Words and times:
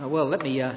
Uh, 0.00 0.08
well, 0.08 0.26
let 0.26 0.40
me 0.40 0.62
uh, 0.62 0.72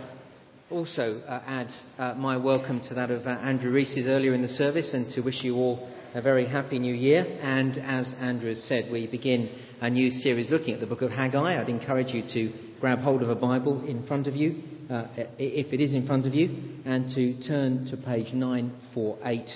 also 0.70 1.22
uh, 1.26 1.40
add 1.48 1.70
uh, 1.98 2.14
my 2.16 2.36
welcome 2.36 2.82
to 2.82 2.94
that 2.94 3.10
of 3.10 3.26
uh, 3.26 3.30
Andrew 3.30 3.72
Reese's 3.72 4.06
earlier 4.06 4.34
in 4.34 4.42
the 4.42 4.50
service 4.50 4.94
and 4.94 5.10
to 5.14 5.22
wish 5.22 5.44
you 5.44 5.56
all 5.56 5.88
a 6.14 6.22
very 6.22 6.46
happy 6.46 6.78
new 6.78 6.94
year. 6.94 7.22
And 7.42 7.78
as 7.78 8.14
Andrew 8.20 8.50
has 8.50 8.62
said, 8.64 8.92
we 8.92 9.08
begin 9.08 9.50
a 9.80 9.90
new 9.90 10.10
series 10.10 10.50
looking 10.50 10.74
at 10.74 10.82
the 10.82 10.88
book 10.88 11.02
of 11.02 11.12
Haggai. 11.12 11.62
I'd 11.62 11.70
encourage 11.70 12.10
you 12.10 12.24
to 12.34 12.54
grab 12.82 13.00
hold 13.00 13.22
of 13.22 13.30
a 13.30 13.36
Bible 13.36 13.86
in 13.88 14.06
front 14.06 14.28
of 14.28 14.36
you, 14.36 14.62
uh, 14.90 15.06
if 15.38 15.72
it 15.72 15.80
is 15.80 15.94
in 15.94 16.06
front 16.06 16.26
of 16.26 16.34
you, 16.34 16.82
and 16.84 17.08
to 17.16 17.42
turn 17.48 17.86
to 17.92 17.96
page 17.96 18.34
948. 18.34 19.50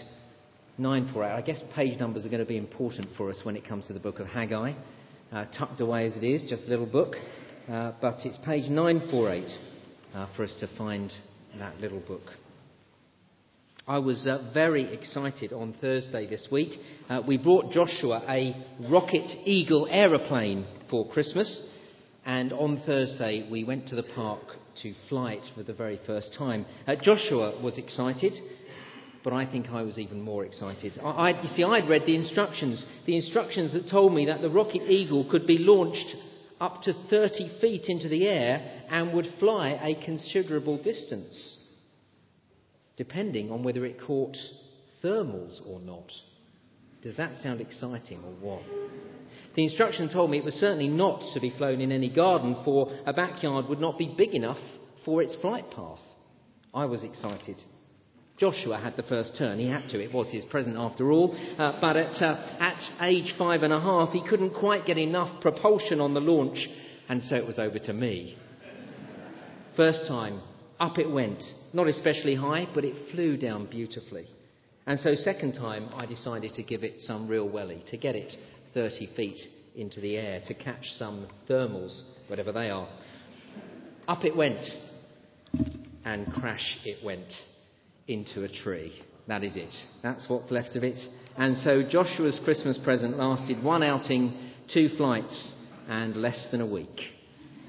948. 0.78 1.30
I 1.30 1.42
guess 1.42 1.62
page 1.76 2.00
numbers 2.00 2.26
are 2.26 2.30
going 2.30 2.40
to 2.40 2.46
be 2.46 2.58
important 2.58 3.10
for 3.18 3.30
us 3.30 3.42
when 3.44 3.58
it 3.58 3.68
comes 3.68 3.88
to 3.88 3.94
the 3.94 4.00
book 4.00 4.22
of 4.22 4.28
Haggai. 4.28 4.72
tucked 5.60 5.82
away 5.82 6.06
as 6.06 6.16
it 6.16 6.24
is, 6.24 6.46
just 6.50 6.64
a 6.68 6.70
little 6.70 6.86
book. 6.86 7.16
Uh, 7.68 7.92
but 8.02 8.16
it's 8.24 8.38
page 8.46 8.70
948 8.70 9.50
uh, 10.14 10.28
for 10.38 10.46
us 10.46 10.56
to 10.62 10.78
find 10.78 11.12
that 11.60 11.78
little 11.82 12.00
book. 12.00 12.22
I 13.86 13.98
was 13.98 14.26
uh, 14.26 14.52
very 14.54 14.94
excited 14.94 15.52
on 15.52 15.76
Thursday 15.82 16.28
this 16.28 16.48
week. 16.50 16.80
Uh, 17.10 17.22
we 17.28 17.38
brought 17.38 17.72
Joshua 17.72 18.24
a 18.30 18.56
Rocket 18.90 19.30
Eagle 19.44 19.86
aeroplane 19.92 20.66
for 20.90 21.10
Christmas, 21.10 21.70
and 22.26 22.54
on 22.54 22.82
Thursday 22.86 23.50
we 23.52 23.66
went 23.66 23.90
to 23.90 23.98
the 23.98 24.08
park 24.16 24.44
to 24.84 24.94
fly 25.10 25.34
it 25.34 25.44
for 25.54 25.64
the 25.64 25.74
very 25.74 26.00
first 26.08 26.34
time. 26.38 26.66
Uh, 26.88 26.96
Joshua 26.96 27.62
was 27.62 27.78
excited 27.78 28.32
but 29.24 29.34
I 29.34 29.46
think 29.46 29.68
I 29.68 29.82
was 29.82 30.00
even 30.00 30.22
more 30.22 30.46
excited. 30.46 30.94
I, 31.04 31.10
I, 31.10 31.42
you 31.42 31.50
see, 31.50 31.62
I'd 31.62 31.90
read 31.90 32.04
the 32.06 32.16
instructions, 32.16 32.86
the 33.06 33.18
instructions 33.18 33.74
that 33.74 33.90
told 33.90 34.14
me 34.14 34.28
that 34.28 34.42
the 34.42 34.50
Rocket 34.50 34.90
Eagle 34.90 35.30
could 35.30 35.46
be 35.46 35.58
launched 35.58 36.16
up 36.60 36.82
to 36.84 36.94
30 37.10 37.60
feet 37.62 37.86
into 37.88 38.10
the 38.10 38.28
air 38.28 38.84
and 38.90 39.14
would 39.14 39.28
fly 39.40 39.80
a 39.82 40.04
considerable 40.04 40.82
distance, 40.82 41.58
depending 42.96 43.52
on 43.52 43.64
whether 43.64 43.86
it 43.86 44.00
caught 44.00 44.36
thermals 45.04 45.60
or 45.68 45.80
not. 45.82 46.12
Does 47.02 47.18
that 47.18 47.38
sound 47.38 47.62
exciting 47.62 48.20
or 48.24 48.34
what? 48.42 48.64
The 49.56 49.64
instruction 49.64 50.10
told 50.12 50.30
me 50.30 50.38
it 50.38 50.46
was 50.46 50.56
certainly 50.56 50.88
not 50.88 51.34
to 51.34 51.40
be 51.40 51.54
flown 51.58 51.82
in 51.82 51.92
any 51.92 52.10
garden, 52.14 52.56
for 52.64 52.92
a 53.06 53.14
backyard 53.14 53.68
would 53.68 53.80
not 53.80 53.98
be 53.98 54.14
big 54.18 54.36
enough 54.36 54.60
for 55.06 55.22
its 55.22 55.36
flight 55.42 55.66
path. 55.76 56.00
I 56.74 56.86
was 56.86 57.04
excited. 57.04 57.56
Joshua 58.38 58.78
had 58.78 58.96
the 58.96 59.04
first 59.04 59.36
turn. 59.36 59.58
He 59.58 59.68
had 59.68 59.90
to. 59.90 60.00
It 60.00 60.14
was 60.14 60.32
his 60.32 60.46
present 60.46 60.78
after 60.78 61.12
all. 61.12 61.36
Uh, 61.58 61.80
but 61.82 61.98
at, 61.98 62.22
uh, 62.22 62.58
at 62.60 62.80
age 63.02 63.34
five 63.38 63.64
and 63.64 63.74
a 63.74 63.82
half, 63.82 64.10
he 64.12 64.22
couldn't 64.28 64.54
quite 64.54 64.86
get 64.86 64.98
enough 64.98 65.42
propulsion 65.42 66.00
on 66.00 66.14
the 66.14 66.20
launch, 66.20 66.58
and 67.10 67.22
so 67.24 67.36
it 67.36 67.48
was 67.48 67.58
over 67.58 67.80
to 67.80 67.94
me. 67.94 68.38
First 69.76 70.08
time, 70.08 70.42
up 70.80 71.00
it 71.00 71.10
went. 71.10 71.42
Not 71.74 71.88
especially 71.88 72.36
high, 72.36 72.68
but 72.76 72.84
it 72.84 73.12
flew 73.12 73.38
down 73.38 73.66
beautifully. 73.66 74.28
And 74.86 75.00
so, 75.00 75.16
second 75.16 75.54
time, 75.54 75.90
I 75.96 76.06
decided 76.06 76.54
to 76.54 76.64
give 76.64 76.84
it 76.84 77.00
some 77.00 77.28
real 77.28 77.50
welly, 77.50 77.84
to 77.90 77.98
get 77.98 78.16
it 78.16 78.34
30 78.74 79.16
feet 79.16 79.38
into 79.76 80.00
the 80.00 80.16
air, 80.16 80.42
to 80.46 80.54
catch 80.54 80.86
some 80.98 81.28
thermals, 81.50 82.04
whatever 82.28 82.52
they 82.52 82.70
are. 82.70 82.88
Up 84.08 84.24
it 84.24 84.36
went, 84.36 84.64
and 86.06 86.32
crash 86.34 86.78
it 86.86 87.04
went 87.04 87.34
into 88.08 88.44
a 88.44 88.48
tree. 88.48 88.94
That 89.28 89.44
is 89.44 89.56
it. 89.56 89.74
That's 90.04 90.26
what's 90.30 90.52
left 90.52 90.76
of 90.76 90.84
it. 90.84 91.00
And 91.38 91.58
so 91.58 91.84
Joshua's 91.88 92.40
Christmas 92.44 92.80
present 92.84 93.18
lasted 93.18 93.64
one 93.64 93.84
outing, 93.84 94.52
two 94.74 94.90
flights, 94.98 95.54
and 95.88 96.16
less 96.16 96.48
than 96.52 96.62
a 96.62 96.66
week. 96.66 97.00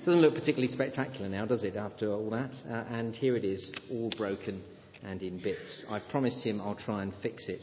Doesn't 0.04 0.20
look 0.20 0.34
particularly 0.34 0.72
spectacular 0.72 1.28
now, 1.28 1.44
does 1.44 1.64
it, 1.64 1.76
after 1.76 2.12
all 2.12 2.30
that? 2.30 2.54
Uh, 2.68 2.84
and 2.94 3.14
here 3.14 3.36
it 3.36 3.44
is, 3.44 3.72
all 3.90 4.10
broken 4.16 4.62
and 5.04 5.22
in 5.22 5.42
bits. 5.42 5.84
I 5.90 6.00
promised 6.10 6.44
him 6.44 6.60
I'll 6.60 6.76
try 6.76 7.02
and 7.02 7.12
fix 7.22 7.48
it. 7.48 7.62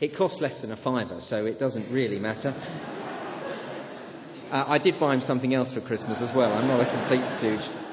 It 0.00 0.16
cost 0.16 0.40
less 0.40 0.60
than 0.62 0.72
a 0.72 0.82
fiver, 0.82 1.18
so 1.20 1.46
it 1.46 1.58
doesn't 1.58 1.92
really 1.92 2.18
matter. 2.18 2.52
Uh, 4.46 4.64
I 4.68 4.78
did 4.78 5.00
buy 5.00 5.12
him 5.12 5.20
something 5.22 5.54
else 5.54 5.74
for 5.74 5.80
Christmas 5.80 6.22
as 6.22 6.30
well. 6.36 6.52
I'm 6.52 6.68
not 6.68 6.78
a 6.78 6.86
complete 6.86 7.26
stooge. 7.36 7.85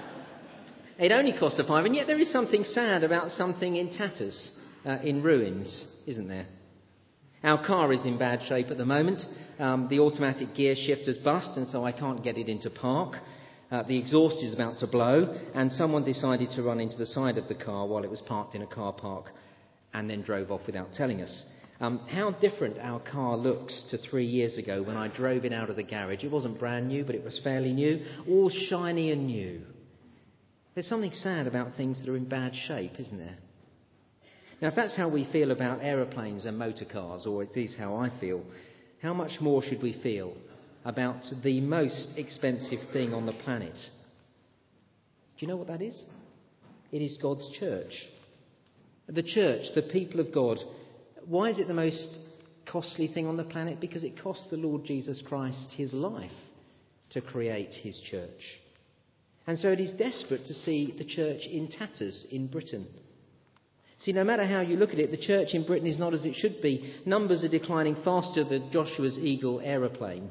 It 1.00 1.12
only 1.12 1.34
cost 1.38 1.60
a 1.60 1.64
five, 1.64 1.86
and 1.86 1.96
yet 1.96 2.08
there 2.08 2.20
is 2.20 2.32
something 2.32 2.64
sad 2.64 3.04
about 3.04 3.32
something 3.32 3.76
in 3.76 3.92
tatters, 3.92 4.52
uh, 4.86 4.98
in 5.04 5.24
ruins, 5.24 5.88
isn't 6.08 6.28
there? 6.28 6.46
Our 7.44 7.66
car 7.66 7.92
is 7.92 8.06
in 8.06 8.18
bad 8.18 8.42
shape 8.48 8.68
at 8.70 8.78
the 8.78 8.86
moment. 8.86 9.22
Um, 9.60 9.88
the 9.90 10.00
automatic 10.00 10.56
gear 10.56 10.76
shifter's 10.76 11.18
bust, 11.18 11.58
and 11.58 11.68
so 11.68 11.84
I 11.84 11.92
can't 11.92 12.24
get 12.24 12.38
it 12.38 12.48
into 12.48 12.70
park. 12.70 13.18
Uh, 13.72 13.84
the 13.84 13.98
exhaust 13.98 14.44
is 14.44 14.54
about 14.54 14.78
to 14.80 14.88
blow, 14.88 15.36
and 15.56 15.72
someone 15.72 16.06
decided 16.06 16.52
to 16.52 16.62
run 16.62 16.80
into 16.80 16.96
the 16.96 17.08
side 17.08 17.38
of 17.38 17.48
the 17.48 17.56
car 17.56 17.88
while 17.88 18.04
it 18.04 18.10
was 18.10 18.22
parked 18.22 18.56
in 18.56 18.62
a 18.62 18.68
car 18.68 18.94
park 18.94 19.26
and 19.94 20.10
then 20.10 20.22
drove 20.22 20.52
off 20.52 20.62
without 20.66 20.94
telling 20.94 21.22
us. 21.22 21.44
Um, 21.80 22.00
how 22.08 22.32
different 22.32 22.78
our 22.78 23.00
car 23.00 23.36
looks 23.36 23.88
to 23.92 23.98
three 23.98 24.26
years 24.26 24.58
ago 24.58 24.84
when 24.84 24.96
I 24.96 25.08
drove 25.08 25.44
it 25.44 25.54
out 25.54 25.70
of 25.70 25.76
the 25.76 25.84
garage. 25.84 26.24
It 26.24 26.32
wasn't 26.32 26.60
brand 26.60 26.88
new, 26.88 27.04
but 27.04 27.16
it 27.16 27.24
was 27.24 27.40
fairly 27.44 27.74
new, 27.74 28.06
all 28.30 28.50
shiny 28.50 29.12
and 29.12 29.28
new. 29.28 29.62
There's 30.74 30.88
something 30.88 31.12
sad 31.12 31.48
about 31.48 31.76
things 31.76 32.00
that 32.00 32.10
are 32.10 32.18
in 32.18 32.28
bad 32.28 32.54
shape, 32.68 33.00
isn't 33.00 33.18
there? 33.18 33.38
Now, 34.62 34.70
if 34.70 34.76
that's 34.76 34.96
how 34.96 35.10
we 35.10 35.30
feel 35.32 35.52
about 35.52 35.80
aeroplanes 35.82 36.46
and 36.46 36.58
motor 36.58 36.86
cars, 36.86 37.26
or 37.26 37.44
at 37.44 37.56
least 37.56 37.78
how 37.78 37.96
I 37.96 38.10
feel, 38.20 38.44
how 39.02 39.14
much 39.14 39.42
more 39.42 39.62
should 39.62 39.84
we 39.84 40.00
feel 40.02 40.36
about 40.86 41.22
the 41.44 41.62
most 41.62 42.14
expensive 42.18 42.80
thing 42.92 43.14
on 43.14 43.26
the 43.26 43.34
planet? 43.34 43.78
Do 45.38 45.46
you 45.46 45.48
know 45.48 45.58
what 45.58 45.68
that 45.68 45.82
is? 45.82 46.02
It 46.92 47.02
is 47.02 47.18
God's 47.22 47.50
church. 47.60 47.92
The 49.08 49.24
church, 49.24 49.64
the 49.76 49.90
people 49.92 50.20
of 50.20 50.34
God. 50.34 50.58
Why 51.28 51.50
is 51.50 51.60
it 51.60 51.68
the 51.68 51.74
most 51.74 52.18
costly 52.66 53.08
thing 53.08 53.28
on 53.28 53.38
the 53.38 53.44
planet? 53.44 53.82
Because 53.82 54.04
it 54.04 54.22
cost 54.22 54.50
the 54.50 54.58
Lord 54.58 54.86
Jesus 54.86 55.22
Christ 55.28 55.74
his 55.76 55.94
life 55.94 56.32
to 57.12 57.22
create 57.22 57.74
his 57.74 58.00
church. 58.10 58.30
And 59.46 59.60
so 59.60 59.70
it 59.70 59.80
is 59.80 59.92
desperate 59.92 60.46
to 60.46 60.54
see 60.54 60.94
the 60.98 61.06
church 61.06 61.42
in 61.52 61.68
tatters 61.70 62.26
in 62.32 62.48
Britain. 62.48 62.88
See, 63.98 64.12
no 64.12 64.24
matter 64.24 64.46
how 64.46 64.62
you 64.62 64.78
look 64.78 64.92
at 64.92 65.00
it, 65.00 65.12
the 65.12 65.18
church 65.18 65.54
in 65.54 65.66
Britain 65.66 65.88
is 65.88 66.00
not 66.00 66.14
as 66.14 66.26
it 66.26 66.36
should 66.36 66.62
be. 66.62 66.94
Numbers 67.06 67.44
are 67.44 67.50
declining 67.50 67.96
faster 68.04 68.44
than 68.44 68.72
Joshua's 68.72 69.18
Eagle 69.18 69.62
aeroplane. 69.64 70.30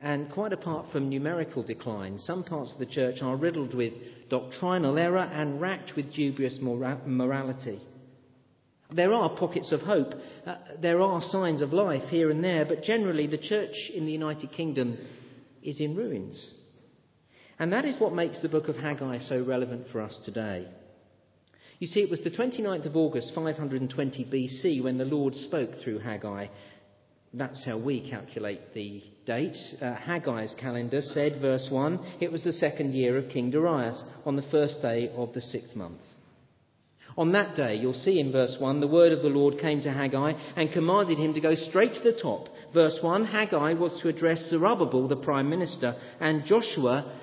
And 0.00 0.30
quite 0.32 0.52
apart 0.52 0.86
from 0.90 1.08
numerical 1.08 1.62
decline, 1.62 2.18
some 2.18 2.44
parts 2.44 2.72
of 2.72 2.78
the 2.78 2.86
church 2.86 3.22
are 3.22 3.36
riddled 3.36 3.74
with 3.74 3.92
doctrinal 4.28 4.98
error 4.98 5.18
and 5.18 5.60
racked 5.60 5.92
with 5.96 6.12
dubious 6.12 6.58
morality. 6.60 7.80
There 8.90 9.12
are 9.12 9.36
pockets 9.36 9.72
of 9.72 9.80
hope. 9.80 10.12
Uh, 10.44 10.56
there 10.80 11.00
are 11.00 11.20
signs 11.22 11.62
of 11.62 11.72
life 11.72 12.08
here 12.10 12.30
and 12.30 12.42
there, 12.42 12.64
but 12.64 12.82
generally 12.82 13.26
the 13.26 13.38
church 13.38 13.74
in 13.94 14.04
the 14.04 14.12
United 14.12 14.50
Kingdom 14.50 14.98
is 15.62 15.80
in 15.80 15.96
ruins. 15.96 16.61
And 17.62 17.72
that 17.72 17.84
is 17.84 17.94
what 18.00 18.12
makes 18.12 18.42
the 18.42 18.48
book 18.48 18.66
of 18.66 18.74
Haggai 18.74 19.18
so 19.18 19.44
relevant 19.46 19.86
for 19.92 20.00
us 20.00 20.18
today. 20.24 20.66
You 21.78 21.86
see, 21.86 22.00
it 22.00 22.10
was 22.10 22.20
the 22.24 22.30
29th 22.30 22.86
of 22.86 22.96
August, 22.96 23.30
520 23.36 24.24
BC, 24.24 24.82
when 24.82 24.98
the 24.98 25.04
Lord 25.04 25.32
spoke 25.36 25.70
through 25.76 26.00
Haggai. 26.00 26.48
That's 27.32 27.64
how 27.64 27.78
we 27.78 28.10
calculate 28.10 28.74
the 28.74 29.04
date. 29.26 29.56
Uh, 29.80 29.94
Haggai's 29.94 30.56
calendar 30.58 31.02
said, 31.02 31.40
verse 31.40 31.68
1, 31.70 32.16
it 32.20 32.32
was 32.32 32.42
the 32.42 32.52
second 32.52 32.94
year 32.94 33.16
of 33.16 33.30
King 33.30 33.52
Darius, 33.52 34.02
on 34.26 34.34
the 34.34 34.50
first 34.50 34.82
day 34.82 35.12
of 35.16 35.32
the 35.32 35.40
sixth 35.40 35.76
month. 35.76 36.00
On 37.16 37.30
that 37.30 37.54
day, 37.54 37.76
you'll 37.76 37.92
see 37.92 38.18
in 38.18 38.32
verse 38.32 38.56
1, 38.58 38.80
the 38.80 38.88
word 38.88 39.12
of 39.12 39.22
the 39.22 39.28
Lord 39.28 39.60
came 39.60 39.80
to 39.82 39.92
Haggai 39.92 40.32
and 40.56 40.72
commanded 40.72 41.18
him 41.18 41.32
to 41.34 41.40
go 41.40 41.54
straight 41.54 41.94
to 41.94 42.02
the 42.02 42.20
top. 42.20 42.48
Verse 42.74 42.98
1, 43.00 43.24
Haggai 43.24 43.74
was 43.74 43.96
to 44.02 44.08
address 44.08 44.48
Zerubbabel, 44.50 45.06
the 45.06 45.14
prime 45.14 45.48
minister, 45.48 45.94
and 46.18 46.44
Joshua, 46.44 47.20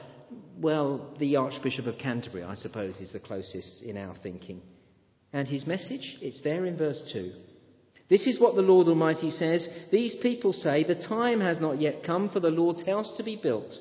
well, 0.59 1.16
the 1.19 1.38
Archbishop 1.38 1.86
of 1.86 1.98
Canterbury, 1.98 2.44
I 2.44 2.56
suppose, 2.56 2.98
is 2.98 3.13
the 3.13 3.19
closest 3.19 3.83
in 3.83 3.98
our 3.98 4.16
thinking. 4.22 4.62
And 5.31 5.48
his 5.48 5.66
message, 5.66 6.18
it's 6.22 6.42
there 6.44 6.66
in 6.66 6.78
verse 6.78 7.01
2. 7.13 7.31
This 8.10 8.25
is 8.25 8.39
what 8.39 8.56
the 8.56 8.62
Lord 8.62 8.88
Almighty 8.88 9.30
says 9.30 9.68
These 9.92 10.18
people 10.22 10.51
say, 10.51 10.83
The 10.83 11.06
time 11.07 11.39
has 11.42 11.60
not 11.60 11.80
yet 11.80 12.04
come 12.04 12.30
for 12.30 12.39
the 12.39 12.50
Lord's 12.50 12.86
house 12.86 13.13
to 13.18 13.24
be 13.24 13.39
built. 13.42 13.74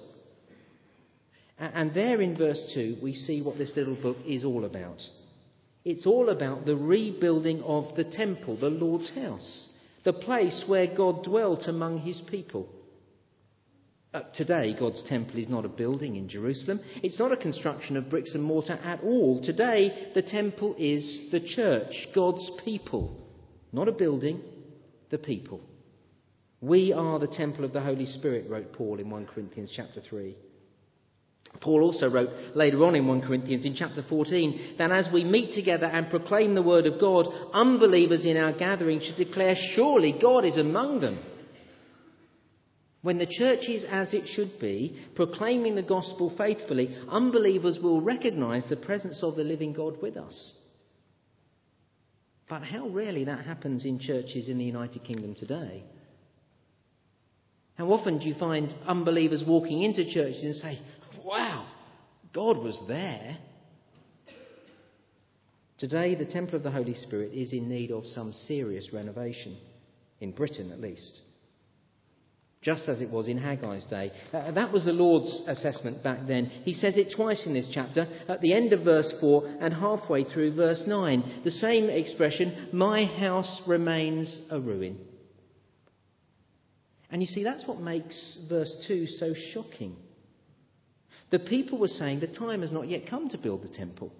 And 1.59 1.93
there 1.93 2.21
in 2.21 2.37
verse 2.37 2.71
2, 2.75 2.99
we 3.03 3.13
see 3.15 3.43
what 3.43 3.59
this 3.59 3.73
little 3.75 4.01
book 4.01 4.19
is 4.25 4.45
all 4.45 4.65
about. 4.65 5.03
It's 5.85 6.07
all 6.07 6.29
about 6.29 6.67
the 6.67 6.77
rebuilding 6.77 7.63
of 7.63 7.97
the 7.97 8.05
temple, 8.05 8.57
the 8.61 8.69
Lord's 8.69 9.11
house, 9.15 9.71
the 10.05 10.13
place 10.13 10.65
where 10.69 10.95
God 10.95 11.25
dwelt 11.25 11.65
among 11.67 11.99
his 12.01 12.23
people. 12.31 12.69
Uh, 14.15 14.23
today, 14.35 14.75
God's 14.79 15.03
temple 15.07 15.39
is 15.39 15.51
not 15.51 15.67
a 15.67 15.69
building 15.69 16.17
in 16.17 16.31
Jerusalem. 16.31 16.81
It's 17.03 17.19
not 17.19 17.31
a 17.31 17.37
construction 17.37 17.95
of 17.95 18.09
bricks 18.09 18.35
and 18.35 18.43
mortar 18.43 18.79
at 18.83 19.03
all. 19.03 19.43
Today, 19.45 20.13
the 20.15 20.23
temple 20.23 20.75
is 20.79 21.29
the 21.31 21.41
church, 21.41 21.93
God's 22.15 22.51
people. 22.65 23.21
Not 23.71 23.87
a 23.87 23.93
building, 23.93 24.41
the 25.11 25.19
people. 25.19 25.61
We 26.63 26.95
are 26.95 27.19
the 27.19 27.27
temple 27.27 27.67
of 27.67 27.75
the 27.75 27.83
Holy 27.83 28.07
Spirit, 28.07 28.49
wrote 28.49 28.73
Paul 28.73 28.99
in 28.99 29.11
1 29.11 29.27
Corinthians 29.27 29.73
chapter 29.77 30.01
3. 30.01 30.35
Paul 31.61 31.83
also 31.83 32.11
wrote 32.11 32.31
later 32.55 32.83
on 32.85 32.95
in 32.95 33.07
1 33.07 33.23
Corinthians 33.23 33.67
in 33.67 33.75
chapter 33.75 34.03
14 34.09 34.77
that 34.79 34.91
as 34.91 35.09
we 35.13 35.23
meet 35.23 35.55
together 35.55 35.87
and 35.87 36.09
proclaim 36.09 36.55
the 36.55 36.63
word 36.63 36.87
of 36.87 36.99
God, 36.99 37.27
unbelievers 37.53 38.25
in 38.25 38.39
our 38.39 38.53
gathering 38.57 39.01
should 39.01 39.17
declare, 39.17 39.55
Surely 39.75 40.19
God 40.21 40.47
is 40.47 40.57
among 40.57 41.01
them. 41.01 41.19
When 43.03 43.19
the 43.19 43.27
church 43.27 43.69
is 43.69 43.85
as 43.85 44.13
it 44.13 44.27
should 44.27 44.59
be, 44.59 44.99
proclaiming 45.15 45.77
the 45.77 45.83
gospel 45.83 46.35
faithfully, 46.37 46.97
unbelievers 47.09 47.79
will 47.81 48.01
recognize 48.01 48.65
the 48.69 48.77
presence 48.77 49.23
of 49.23 49.37
the 49.37 49.45
living 49.45 49.73
God 49.73 50.03
with 50.03 50.17
us. 50.17 50.55
But 52.49 52.63
how 52.63 52.89
rarely 52.89 53.25
that 53.25 53.45
happens 53.45 53.85
in 53.85 54.01
churches 54.01 54.49
in 54.49 54.59
the 54.59 54.65
United 54.65 55.05
Kingdom 55.05 55.35
today. 55.37 55.85
How 57.77 57.93
often 57.93 58.19
do 58.19 58.27
you 58.27 58.35
find 58.35 58.75
unbelievers 58.87 59.45
walking 59.47 59.83
into 59.83 60.11
churches 60.13 60.43
and 60.43 60.55
say, 60.57 60.81
Wow, 61.25 61.69
God 62.33 62.59
was 62.59 62.81
there? 62.89 63.39
Today, 65.79 66.17
the 66.17 66.27
temple 66.27 66.57
of 66.57 66.65
the 66.65 66.73
Holy 66.73 66.95
Spirit 66.95 67.33
is 67.33 67.53
in 67.53 67.69
need 67.69 67.93
of 67.93 68.05
some 68.07 68.33
serious 68.33 68.89
renovation, 68.93 69.57
in 70.21 70.33
Britain 70.33 70.73
at 70.73 70.81
least 70.81 71.21
just 72.61 72.89
as 72.89 73.01
it 73.01 73.11
was 73.11 73.29
in 73.29 73.39
Haggai's 73.39 73.87
day. 73.87 74.11
Uh, 74.33 74.51
that 74.53 74.73
was 74.73 74.85
the 74.85 74.93
Lord's 74.93 75.45
assessment 75.47 76.03
back 76.03 76.27
then. 76.27 76.47
He 76.65 76.73
says 76.73 76.97
it 76.97 77.15
twice 77.15 77.47
in 77.47 77.55
this 77.55 77.69
chapter, 77.73 78.07
at 78.29 78.41
the 78.41 78.53
end 78.53 78.73
of 78.73 78.85
verse 78.85 79.13
4 79.21 79.59
and 79.61 79.73
halfway 79.73 80.25
through 80.25 80.55
verse 80.55 80.83
9. 80.87 81.43
The 81.45 81.51
same 81.51 81.89
expression, 81.89 82.71
my 82.73 83.05
house 83.05 83.63
remains 83.67 84.49
a 84.51 84.61
ruin. 84.61 84.99
And 87.11 87.23
you 87.23 87.29
see, 87.29 87.45
that's 87.45 87.67
what 87.67 87.81
makes 87.81 88.47
verse 88.49 88.85
2 88.89 89.07
so 89.07 89.35
shocking. 89.55 89.97
The 91.31 91.39
people 91.39 91.79
were 91.79 91.89
saying 91.89 92.21
the 92.21 92.27
time 92.27 92.63
has 92.63 92.73
not 92.73 92.89
yet 92.89 93.09
come 93.09 93.29
to 93.29 93.39
build 93.39 93.63
the 93.63 93.69
temple. 93.69 94.13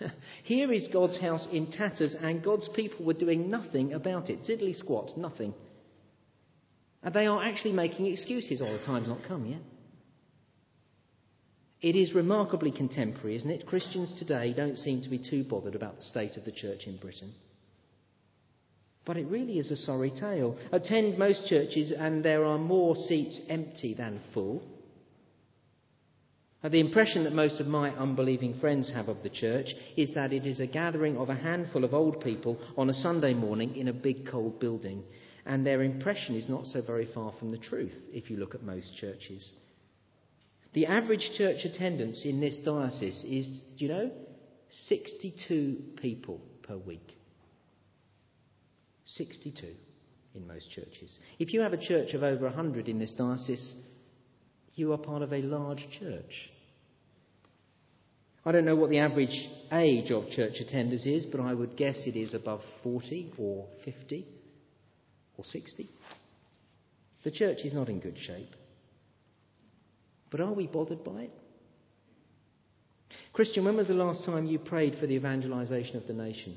Here 0.44 0.72
is 0.72 0.88
God's 0.92 1.18
house 1.20 1.46
in 1.52 1.70
tatters, 1.70 2.14
and 2.20 2.44
God's 2.44 2.68
people 2.74 3.04
were 3.04 3.14
doing 3.14 3.50
nothing 3.50 3.94
about 3.94 4.30
it. 4.30 4.40
Diddly 4.42 4.76
squat, 4.76 5.16
nothing. 5.16 5.54
And 7.06 7.14
they 7.14 7.26
are 7.26 7.40
actually 7.40 7.72
making 7.72 8.06
excuses. 8.06 8.60
Oh, 8.60 8.76
the 8.76 8.84
time's 8.84 9.06
not 9.06 9.22
come 9.28 9.46
yet. 9.46 9.60
It 11.80 11.94
is 11.94 12.12
remarkably 12.12 12.72
contemporary, 12.72 13.36
isn't 13.36 13.48
it? 13.48 13.64
Christians 13.64 14.12
today 14.18 14.52
don't 14.52 14.76
seem 14.76 15.02
to 15.02 15.08
be 15.08 15.20
too 15.20 15.44
bothered 15.44 15.76
about 15.76 15.94
the 15.96 16.02
state 16.02 16.36
of 16.36 16.44
the 16.44 16.50
church 16.50 16.80
in 16.86 16.96
Britain. 16.96 17.32
But 19.04 19.18
it 19.18 19.28
really 19.28 19.60
is 19.60 19.70
a 19.70 19.76
sorry 19.76 20.10
tale. 20.10 20.58
Attend 20.72 21.16
most 21.16 21.46
churches, 21.46 21.92
and 21.96 22.24
there 22.24 22.44
are 22.44 22.58
more 22.58 22.96
seats 22.96 23.40
empty 23.48 23.94
than 23.94 24.20
full. 24.34 24.64
the 26.64 26.80
impression 26.80 27.22
that 27.22 27.32
most 27.32 27.60
of 27.60 27.68
my 27.68 27.90
unbelieving 27.90 28.58
friends 28.58 28.90
have 28.92 29.08
of 29.08 29.22
the 29.22 29.30
church 29.30 29.68
is 29.96 30.12
that 30.14 30.32
it 30.32 30.44
is 30.44 30.58
a 30.58 30.66
gathering 30.66 31.16
of 31.18 31.28
a 31.28 31.36
handful 31.36 31.84
of 31.84 31.94
old 31.94 32.20
people 32.20 32.58
on 32.76 32.90
a 32.90 32.94
Sunday 32.94 33.32
morning 33.32 33.76
in 33.76 33.86
a 33.86 33.92
big 33.92 34.26
cold 34.26 34.58
building 34.58 35.04
and 35.46 35.64
their 35.64 35.82
impression 35.82 36.34
is 36.34 36.48
not 36.48 36.66
so 36.66 36.82
very 36.84 37.06
far 37.14 37.32
from 37.38 37.52
the 37.52 37.58
truth 37.58 37.94
if 38.12 38.28
you 38.28 38.36
look 38.36 38.54
at 38.54 38.64
most 38.64 38.96
churches. 38.96 39.52
The 40.74 40.86
average 40.86 41.30
church 41.38 41.64
attendance 41.64 42.22
in 42.24 42.40
this 42.40 42.58
diocese 42.64 43.24
is, 43.24 43.62
do 43.78 43.84
you 43.84 43.90
know, 43.90 44.10
62 44.88 45.76
people 46.02 46.40
per 46.64 46.76
week. 46.76 47.16
62 49.04 49.68
in 50.34 50.46
most 50.46 50.68
churches. 50.72 51.16
If 51.38 51.54
you 51.54 51.60
have 51.60 51.72
a 51.72 51.78
church 51.78 52.12
of 52.12 52.24
over 52.24 52.46
100 52.46 52.88
in 52.88 52.98
this 52.98 53.14
diocese, 53.16 53.82
you 54.74 54.92
are 54.92 54.98
part 54.98 55.22
of 55.22 55.32
a 55.32 55.40
large 55.42 55.86
church. 55.98 56.50
I 58.44 58.52
don't 58.52 58.64
know 58.64 58.76
what 58.76 58.90
the 58.90 58.98
average 58.98 59.48
age 59.72 60.10
of 60.10 60.28
church 60.30 60.54
attenders 60.60 61.06
is, 61.06 61.24
but 61.26 61.40
I 61.40 61.54
would 61.54 61.76
guess 61.76 62.02
it 62.04 62.16
is 62.16 62.34
above 62.34 62.60
40 62.82 63.32
or 63.38 63.66
50 63.84 64.26
or 65.36 65.44
60. 65.44 65.88
The 67.24 67.30
church 67.30 67.58
is 67.64 67.74
not 67.74 67.88
in 67.88 68.00
good 68.00 68.18
shape. 68.18 68.54
But 70.30 70.40
are 70.40 70.52
we 70.52 70.66
bothered 70.66 71.04
by 71.04 71.22
it? 71.22 71.32
Christian, 73.32 73.64
when 73.64 73.76
was 73.76 73.88
the 73.88 73.94
last 73.94 74.24
time 74.24 74.46
you 74.46 74.58
prayed 74.58 74.96
for 74.98 75.06
the 75.06 75.14
evangelization 75.14 75.96
of 75.96 76.06
the 76.06 76.12
nation? 76.12 76.56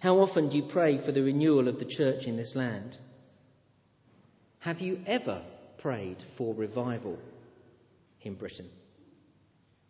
How 0.00 0.18
often 0.18 0.50
do 0.50 0.56
you 0.56 0.68
pray 0.70 1.04
for 1.04 1.10
the 1.10 1.22
renewal 1.22 1.68
of 1.68 1.78
the 1.78 1.84
church 1.84 2.24
in 2.24 2.36
this 2.36 2.52
land? 2.54 2.96
Have 4.60 4.78
you 4.80 4.98
ever 5.06 5.42
prayed 5.78 6.18
for 6.36 6.54
revival 6.54 7.18
in 8.22 8.34
Britain? 8.34 8.68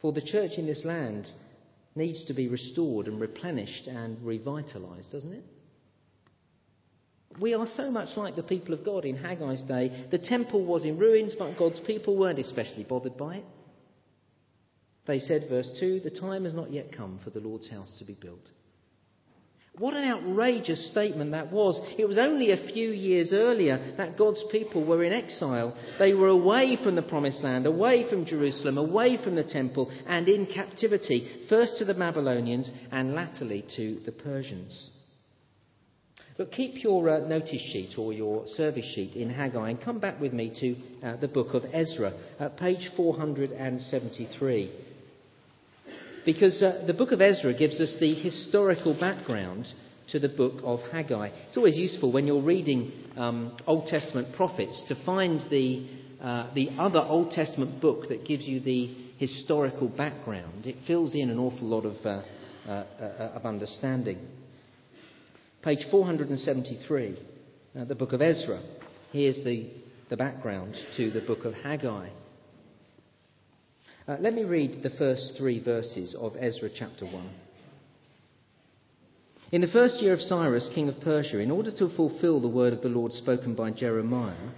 For 0.01 0.13
the 0.13 0.23
church 0.23 0.53
in 0.57 0.67
this 0.67 0.85
land 0.85 1.29
needs 1.95 2.25
to 2.27 2.35
be 2.35 2.49
restored 2.49 3.09
and 3.09 3.21
replenished 3.21 3.87
and 3.87 4.25
revitalized, 4.25 5.11
doesn't 5.13 5.33
it? 5.33 5.45
We 7.41 7.55
are 7.55 7.67
so 7.67 7.91
much 7.91 8.17
like 8.17 8.37
the 8.37 8.43
people 8.43 8.75
of 8.75 8.85
God 8.85 9.05
in 9.05 9.17
Haggai's 9.17 9.63
day. 9.63 10.07
The 10.11 10.19
temple 10.19 10.65
was 10.65 10.85
in 10.85 10.99
ruins, 10.99 11.35
but 11.39 11.59
God's 11.59 11.81
people 11.81 12.17
weren't 12.17 12.39
especially 12.39 12.85
bothered 12.85 13.17
by 13.17 13.37
it. 13.37 13.45
They 15.07 15.21
said, 15.21 15.47
verse 15.49 15.71
2, 15.79 16.01
the 16.01 16.11
time 16.11 16.45
has 16.45 16.55
not 16.55 16.73
yet 16.73 16.95
come 16.95 17.21
for 17.23 17.31
the 17.31 17.41
Lord's 17.41 17.71
house 17.71 17.97
to 17.99 18.05
be 18.05 18.17
built. 18.21 18.51
What 19.79 19.95
an 19.95 20.09
outrageous 20.09 20.91
statement 20.91 21.31
that 21.31 21.53
was. 21.53 21.81
It 21.97 22.07
was 22.07 22.19
only 22.19 22.51
a 22.51 22.73
few 22.73 22.91
years 22.91 23.33
earlier 23.33 23.95
that 23.97 24.19
God's 24.19 24.43
people 24.51 24.85
were 24.85 25.05
in 25.05 25.13
exile. 25.13 25.77
They 26.01 26.15
were 26.15 26.29
away 26.29 26.77
from 26.83 26.97
the 26.97 27.03
promised 27.03 27.45
land, 27.45 27.65
away 27.65 28.11
from 28.11 28.27
Jerusalem, 28.27 28.77
away 28.77 29.23
from 29.23 29.37
the 29.37 29.45
temple, 29.45 29.91
and 30.07 30.29
in 30.29 30.47
captivity, 30.47 31.47
first 31.49 31.79
to 31.79 31.85
the 31.85 31.95
Babylonians 31.95 32.69
and 32.91 33.15
latterly 33.15 33.65
to 33.77 34.01
the 34.05 34.13
Persians. 34.13 34.91
But 36.39 36.53
keep 36.53 36.85
your 36.85 37.11
uh, 37.11 37.27
notice 37.27 37.51
sheet 37.51 37.97
or 37.99 38.13
your 38.13 38.47
service 38.47 38.89
sheet 38.95 39.17
in 39.17 39.29
Haggai 39.29 39.71
and 39.71 39.81
come 39.81 39.99
back 39.99 40.21
with 40.21 40.33
me 40.33 40.53
to 40.61 41.07
uh, 41.07 41.17
the 41.17 41.27
book 41.27 41.53
of 41.53 41.65
Ezra, 41.73 42.13
page 42.57 42.89
473. 42.97 44.73
Because 46.25 46.63
uh, 46.63 46.85
the 46.87 46.95
book 46.95 47.11
of 47.11 47.21
Ezra 47.21 47.53
gives 47.59 47.81
us 47.81 47.97
the 47.99 48.15
historical 48.15 48.95
background 48.95 49.67
to 50.13 50.21
the 50.21 50.29
book 50.29 50.61
of 50.63 50.79
Haggai. 50.93 51.31
It's 51.49 51.57
always 51.57 51.77
useful 51.77 52.13
when 52.13 52.29
you're 52.29 52.41
reading 52.41 52.93
um, 53.17 53.57
Old 53.67 53.89
Testament 53.89 54.37
prophets 54.37 54.85
to 54.87 55.05
find 55.05 55.41
the, 55.51 55.89
uh, 56.23 56.55
the 56.55 56.69
other 56.79 57.01
Old 57.01 57.33
Testament 57.33 57.83
book 57.83 58.09
that 58.11 58.25
gives 58.25 58.47
you 58.47 58.61
the 58.61 58.95
historical 59.17 59.89
background. 59.89 60.69
It 60.69 60.77
fills 60.87 61.17
in 61.17 61.31
an 61.31 61.39
awful 61.41 61.67
lot 61.67 61.85
of, 61.85 61.97
uh, 62.07 62.23
of 63.35 63.45
understanding. 63.45 64.38
Page 65.69 65.87
473, 65.91 67.19
uh, 67.79 67.85
the 67.85 67.95
book 67.95 68.15
of 68.15 68.23
Ezra. 68.23 68.59
Here's 69.13 69.45
the, 69.45 69.71
the 70.09 70.17
background 70.17 70.75
to 70.97 71.11
the 71.11 71.21
book 71.21 71.45
of 71.45 71.53
Haggai. 71.53 72.09
Uh, 74.09 74.17
let 74.19 74.33
me 74.33 74.45
read 74.45 74.83
the 74.83 74.89
first 74.89 75.35
three 75.37 75.63
verses 75.63 76.17
of 76.19 76.33
Ezra 76.41 76.71
chapter 76.75 77.05
1. 77.05 77.31
In 79.53 79.61
the 79.61 79.67
first 79.67 80.01
year 80.01 80.15
of 80.15 80.23
Cyrus, 80.23 80.71
king 80.75 80.89
of 80.89 81.03
Persia, 81.03 81.39
in 81.39 81.51
order 81.51 81.71
to 81.73 81.95
fulfill 81.95 82.41
the 82.41 82.49
word 82.49 82.73
of 82.73 82.81
the 82.81 82.89
Lord 82.89 83.13
spoken 83.13 83.55
by 83.55 83.71
Jeremiah, 83.71 84.49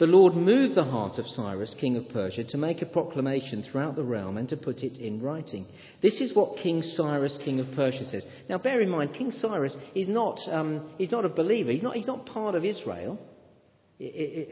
the 0.00 0.06
Lord 0.06 0.34
moved 0.34 0.76
the 0.76 0.84
heart 0.84 1.18
of 1.18 1.26
Cyrus, 1.26 1.76
king 1.78 1.94
of 1.96 2.08
Persia, 2.08 2.42
to 2.44 2.56
make 2.56 2.80
a 2.80 2.86
proclamation 2.86 3.62
throughout 3.62 3.96
the 3.96 4.02
realm 4.02 4.38
and 4.38 4.48
to 4.48 4.56
put 4.56 4.78
it 4.82 4.96
in 4.96 5.20
writing. 5.20 5.66
This 6.00 6.22
is 6.22 6.34
what 6.34 6.58
King 6.58 6.80
Cyrus, 6.80 7.38
king 7.44 7.60
of 7.60 7.66
Persia, 7.76 8.06
says. 8.06 8.26
Now, 8.48 8.56
bear 8.56 8.80
in 8.80 8.88
mind, 8.88 9.12
King 9.12 9.30
Cyrus 9.30 9.76
is 9.94 10.08
not, 10.08 10.40
um, 10.50 10.94
he's 10.96 11.10
not 11.10 11.26
a 11.26 11.28
believer, 11.28 11.70
he's 11.70 11.82
not, 11.82 11.96
he's 11.96 12.06
not 12.06 12.24
part 12.24 12.54
of 12.54 12.64
Israel 12.64 13.20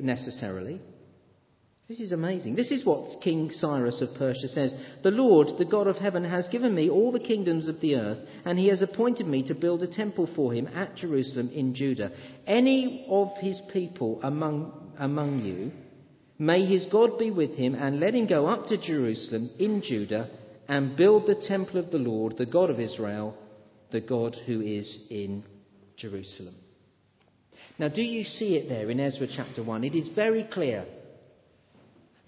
necessarily. 0.00 0.83
This 1.88 2.00
is 2.00 2.12
amazing. 2.12 2.54
This 2.54 2.71
is 2.71 2.85
what 2.85 3.23
King 3.23 3.50
Cyrus 3.50 4.02
of 4.02 4.14
Persia 4.18 4.49
says 4.49 4.75
The 5.02 5.11
Lord, 5.11 5.49
the 5.57 5.64
God 5.64 5.87
of 5.87 5.97
heaven, 5.97 6.23
has 6.23 6.47
given 6.49 6.75
me 6.75 6.90
all 6.90 7.12
the 7.12 7.18
kingdoms 7.18 7.66
of 7.66 7.80
the 7.80 7.95
earth, 7.95 8.18
and 8.45 8.59
he 8.59 8.68
has 8.68 8.83
appointed 8.83 9.26
me 9.26 9.42
to 9.45 9.54
build 9.54 9.83
a 9.83 9.90
temple 9.90 10.28
for 10.37 10.52
him 10.52 10.66
at 10.66 10.97
Jerusalem 10.97 11.49
in 11.49 11.75
Judah. 11.75 12.11
Any 12.47 13.07
of 13.09 13.28
his 13.40 13.62
people 13.73 14.21
among 14.23 14.92
among 14.99 15.40
you. 15.47 15.73
May 16.38 16.66
his 16.66 16.87
God 16.92 17.18
be 17.18 17.30
with 17.30 17.52
him, 17.52 17.75
and 17.75 17.99
let 17.99 18.14
him 18.14 18.26
go 18.26 18.47
up 18.47 18.66
to 18.66 18.76
Jerusalem 18.76 19.49
in 19.59 19.80
Judah 19.80 20.28
and 20.68 20.95
build 20.95 21.26
the 21.26 21.42
temple 21.49 21.80
of 21.80 21.90
the 21.90 21.97
Lord, 21.97 22.37
the 22.37 22.45
God 22.45 22.68
of 22.68 22.78
Israel, 22.78 23.35
the 23.92 24.02
God 24.02 24.37
who 24.45 24.61
is 24.61 25.07
in 25.09 25.42
Jerusalem. 25.97 26.54
Now, 27.78 27.88
do 27.88 28.02
you 28.02 28.25
see 28.25 28.57
it 28.57 28.68
there 28.68 28.90
in 28.90 29.00
Ezra 29.00 29.26
chapter 29.35 29.62
1? 29.62 29.85
It 29.85 29.95
is 29.95 30.11
very 30.14 30.47
clear. 30.52 30.85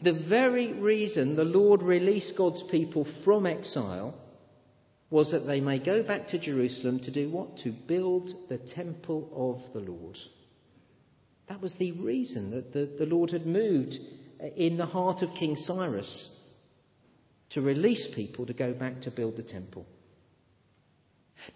The 0.03 0.25
very 0.29 0.73
reason 0.73 1.37
the 1.37 1.45
Lord 1.45 1.83
released 1.83 2.35
God's 2.37 2.63
people 2.71 3.07
from 3.25 3.47
exile 3.47 4.15
was 5.11 5.33
that 5.33 5.47
they 5.47 5.61
may 5.61 5.79
go 5.79 6.03
back 6.03 6.29
to 6.29 6.39
Jerusalem 6.39 7.01
to 7.01 7.13
do 7.13 7.31
what? 7.31 7.59
To 7.59 7.75
build 7.87 8.31
the 8.49 8.59
temple 8.59 9.29
of 9.35 9.73
the 9.75 9.91
Lord. 9.91 10.17
That 11.49 11.61
was 11.61 11.75
the 11.79 11.93
reason 12.01 12.53
that 12.53 12.73
the, 12.73 12.97
the 12.99 13.13
Lord 13.13 13.31
had 13.33 13.45
moved 13.45 13.95
in 14.57 14.77
the 14.77 14.87
heart 14.87 15.23
of 15.23 15.29
King 15.39 15.57
Cyrus 15.57 16.37
to 17.51 17.61
release 17.61 18.09
people 18.15 18.47
to 18.47 18.55
go 18.55 18.73
back 18.73 19.03
to 19.03 19.11
build 19.11 19.37
the 19.37 19.43
temple. 19.43 19.85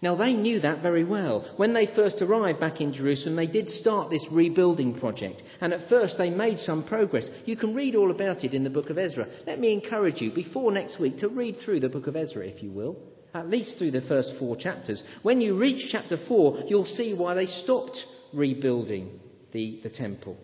Now, 0.01 0.15
they 0.15 0.33
knew 0.33 0.59
that 0.59 0.81
very 0.81 1.03
well. 1.03 1.53
When 1.57 1.73
they 1.73 1.87
first 1.95 2.21
arrived 2.21 2.59
back 2.59 2.81
in 2.81 2.93
Jerusalem, 2.93 3.35
they 3.35 3.47
did 3.47 3.69
start 3.69 4.09
this 4.09 4.25
rebuilding 4.31 4.99
project. 4.99 5.41
And 5.61 5.73
at 5.73 5.89
first, 5.89 6.17
they 6.17 6.29
made 6.29 6.59
some 6.59 6.85
progress. 6.85 7.29
You 7.45 7.55
can 7.55 7.73
read 7.73 7.95
all 7.95 8.11
about 8.11 8.43
it 8.43 8.53
in 8.53 8.63
the 8.63 8.69
book 8.69 8.89
of 8.89 8.97
Ezra. 8.97 9.27
Let 9.47 9.59
me 9.59 9.73
encourage 9.73 10.21
you, 10.21 10.33
before 10.33 10.71
next 10.71 10.99
week, 10.99 11.17
to 11.19 11.29
read 11.29 11.57
through 11.63 11.79
the 11.79 11.89
book 11.89 12.07
of 12.07 12.15
Ezra, 12.15 12.45
if 12.45 12.61
you 12.61 12.71
will, 12.71 12.97
at 13.33 13.49
least 13.49 13.77
through 13.77 13.91
the 13.91 14.01
first 14.01 14.33
four 14.39 14.55
chapters. 14.55 15.03
When 15.23 15.41
you 15.41 15.57
reach 15.57 15.89
chapter 15.91 16.17
four, 16.27 16.63
you'll 16.67 16.85
see 16.85 17.15
why 17.17 17.33
they 17.33 17.45
stopped 17.45 17.97
rebuilding 18.33 19.19
the, 19.51 19.79
the 19.83 19.89
temple. 19.89 20.37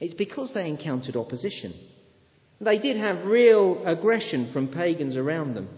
It's 0.00 0.14
because 0.14 0.52
they 0.54 0.68
encountered 0.68 1.16
opposition. 1.16 1.74
They 2.60 2.78
did 2.78 2.96
have 2.96 3.24
real 3.24 3.82
aggression 3.86 4.50
from 4.52 4.68
pagans 4.68 5.16
around 5.16 5.54
them. 5.54 5.68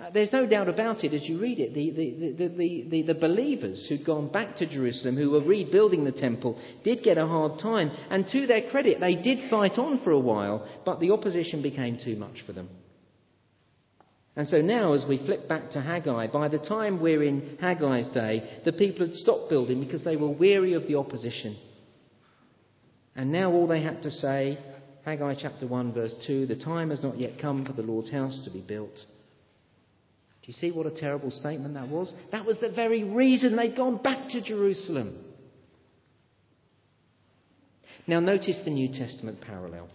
Uh, 0.00 0.08
there's 0.14 0.32
no 0.32 0.46
doubt 0.46 0.68
about 0.68 1.04
it 1.04 1.12
as 1.12 1.28
you 1.28 1.38
read 1.38 1.60
it. 1.60 1.74
The, 1.74 1.90
the, 1.90 2.88
the, 2.88 3.02
the, 3.12 3.14
believers 3.14 3.84
who'd 3.86 4.06
gone 4.06 4.32
back 4.32 4.56
to 4.56 4.66
Jerusalem, 4.66 5.16
who 5.16 5.30
were 5.30 5.42
rebuilding 5.42 6.04
the 6.04 6.12
temple, 6.12 6.58
did 6.82 7.02
get 7.02 7.18
a 7.18 7.26
hard 7.26 7.60
time. 7.60 7.90
And 8.08 8.26
to 8.28 8.46
their 8.46 8.70
credit, 8.70 8.98
they 8.98 9.14
did 9.16 9.50
fight 9.50 9.76
on 9.76 10.02
for 10.02 10.12
a 10.12 10.18
while, 10.18 10.66
but 10.86 11.00
the 11.00 11.10
opposition 11.10 11.60
became 11.60 11.98
too 12.02 12.16
much 12.16 12.42
for 12.46 12.54
them. 12.54 12.70
And 14.36 14.48
so 14.48 14.62
now, 14.62 14.94
as 14.94 15.04
we 15.06 15.18
flip 15.18 15.48
back 15.48 15.72
to 15.72 15.82
Haggai, 15.82 16.28
by 16.28 16.48
the 16.48 16.58
time 16.58 17.02
we're 17.02 17.22
in 17.22 17.58
Haggai's 17.60 18.08
day, 18.08 18.60
the 18.64 18.72
people 18.72 19.04
had 19.04 19.14
stopped 19.14 19.50
building 19.50 19.80
because 19.84 20.02
they 20.02 20.16
were 20.16 20.30
weary 20.30 20.72
of 20.72 20.86
the 20.86 20.94
opposition. 20.94 21.58
And 23.14 23.32
now 23.32 23.50
all 23.50 23.66
they 23.66 23.82
had 23.82 24.02
to 24.04 24.10
say, 24.10 24.56
Haggai 25.04 25.34
chapter 25.42 25.66
1, 25.66 25.92
verse 25.92 26.24
2, 26.26 26.46
the 26.46 26.56
time 26.56 26.88
has 26.88 27.02
not 27.02 27.18
yet 27.18 27.32
come 27.38 27.66
for 27.66 27.74
the 27.74 27.82
Lord's 27.82 28.10
house 28.10 28.40
to 28.44 28.50
be 28.50 28.60
built. 28.60 28.98
You 30.50 30.54
see 30.54 30.72
what 30.72 30.86
a 30.86 30.90
terrible 30.90 31.30
statement 31.30 31.74
that 31.74 31.88
was? 31.88 32.12
That 32.32 32.44
was 32.44 32.58
the 32.58 32.72
very 32.72 33.04
reason 33.04 33.54
they'd 33.54 33.76
gone 33.76 34.02
back 34.02 34.30
to 34.30 34.42
Jerusalem. 34.42 35.16
Now, 38.08 38.18
notice 38.18 38.60
the 38.64 38.72
New 38.72 38.88
Testament 38.88 39.40
parallel. 39.42 39.88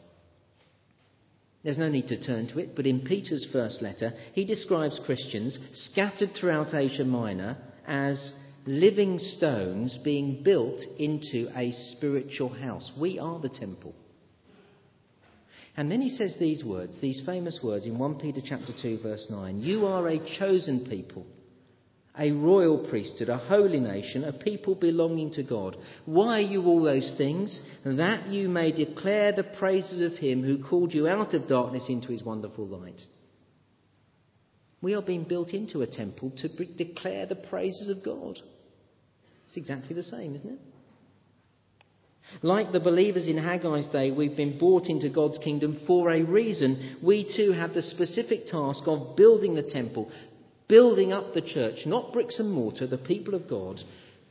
There's 1.62 1.78
no 1.78 1.90
need 1.90 2.08
to 2.08 2.26
turn 2.26 2.48
to 2.48 2.60
it, 2.60 2.70
but 2.74 2.86
in 2.86 3.02
Peter's 3.02 3.46
first 3.52 3.82
letter, 3.82 4.14
he 4.32 4.46
describes 4.46 4.98
Christians 5.06 5.60
scattered 5.74 6.30
throughout 6.40 6.74
Asia 6.74 7.04
Minor 7.04 7.58
as 7.86 8.34
living 8.66 9.20
stones 9.20 10.00
being 10.06 10.42
built 10.42 10.80
into 10.98 11.50
a 11.54 11.74
spiritual 11.98 12.54
house. 12.54 12.94
We 12.98 13.20
are 13.20 13.42
the 13.42 13.50
temple. 13.50 13.94
And 15.78 15.92
then 15.92 16.02
he 16.02 16.10
says 16.10 16.36
these 16.40 16.64
words, 16.64 17.00
these 17.02 17.22
famous 17.26 17.60
words 17.62 17.86
in 17.86 17.98
1 17.98 18.16
Peter 18.20 18.42
chapter 18.44 18.74
2 18.82 19.00
verse 19.04 19.28
9. 19.30 19.60
You 19.60 19.86
are 19.86 20.08
a 20.08 20.38
chosen 20.40 20.88
people, 20.90 21.26
a 22.18 22.32
royal 22.32 22.88
priesthood, 22.90 23.28
a 23.28 23.38
holy 23.38 23.82
nation, 23.82 24.24
a 24.24 24.32
people 24.32 24.76
belonging 24.76 25.32
to 25.34 25.44
God. 25.44 25.76
Why 26.06 26.40
are 26.40 26.42
you 26.42 26.64
all 26.64 26.82
those 26.82 27.14
things? 27.18 27.62
That 27.84 28.28
you 28.30 28.48
may 28.48 28.72
declare 28.72 29.34
the 29.34 29.44
praises 29.44 30.12
of 30.12 30.18
him 30.18 30.44
who 30.44 30.64
called 30.64 30.94
you 30.94 31.10
out 31.10 31.34
of 31.34 31.48
darkness 31.48 31.88
into 31.90 32.08
his 32.08 32.24
wonderful 32.24 32.68
light. 32.68 33.02
We 34.82 34.94
are 34.94 35.02
being 35.02 35.24
built 35.24 35.50
into 35.50 35.82
a 35.82 35.88
temple 35.88 36.32
to 36.38 36.48
declare 36.48 37.26
the 37.26 37.36
praises 37.36 37.90
of 37.90 38.06
God. 38.06 38.40
It's 39.48 39.58
exactly 39.58 39.96
the 39.96 40.04
same, 40.04 40.36
isn't 40.36 40.50
it? 40.50 40.60
Like 42.42 42.72
the 42.72 42.80
believers 42.80 43.28
in 43.28 43.38
Haggai's 43.38 43.88
day, 43.88 44.12
we've 44.12 44.36
been 44.36 44.58
brought 44.58 44.88
into 44.88 45.10
God's 45.10 45.38
kingdom 45.38 45.82
for 45.88 46.12
a 46.12 46.24
reason. 46.24 46.98
We 47.04 47.32
too 47.36 47.52
have 47.52 47.74
the 47.74 47.82
specific 47.82 48.48
task 48.52 48.84
of 48.88 49.16
building 49.16 49.56
the 49.56 49.70
temple, 49.70 50.12
building 50.68 51.14
up 51.14 51.34
the 51.34 51.42
church, 51.42 51.86
not 51.86 52.14
bricks 52.14 52.40
and 52.40 52.52
mortar, 52.52 52.88
the 52.88 52.98
people 52.98 53.36
of 53.36 53.48
God, 53.48 53.80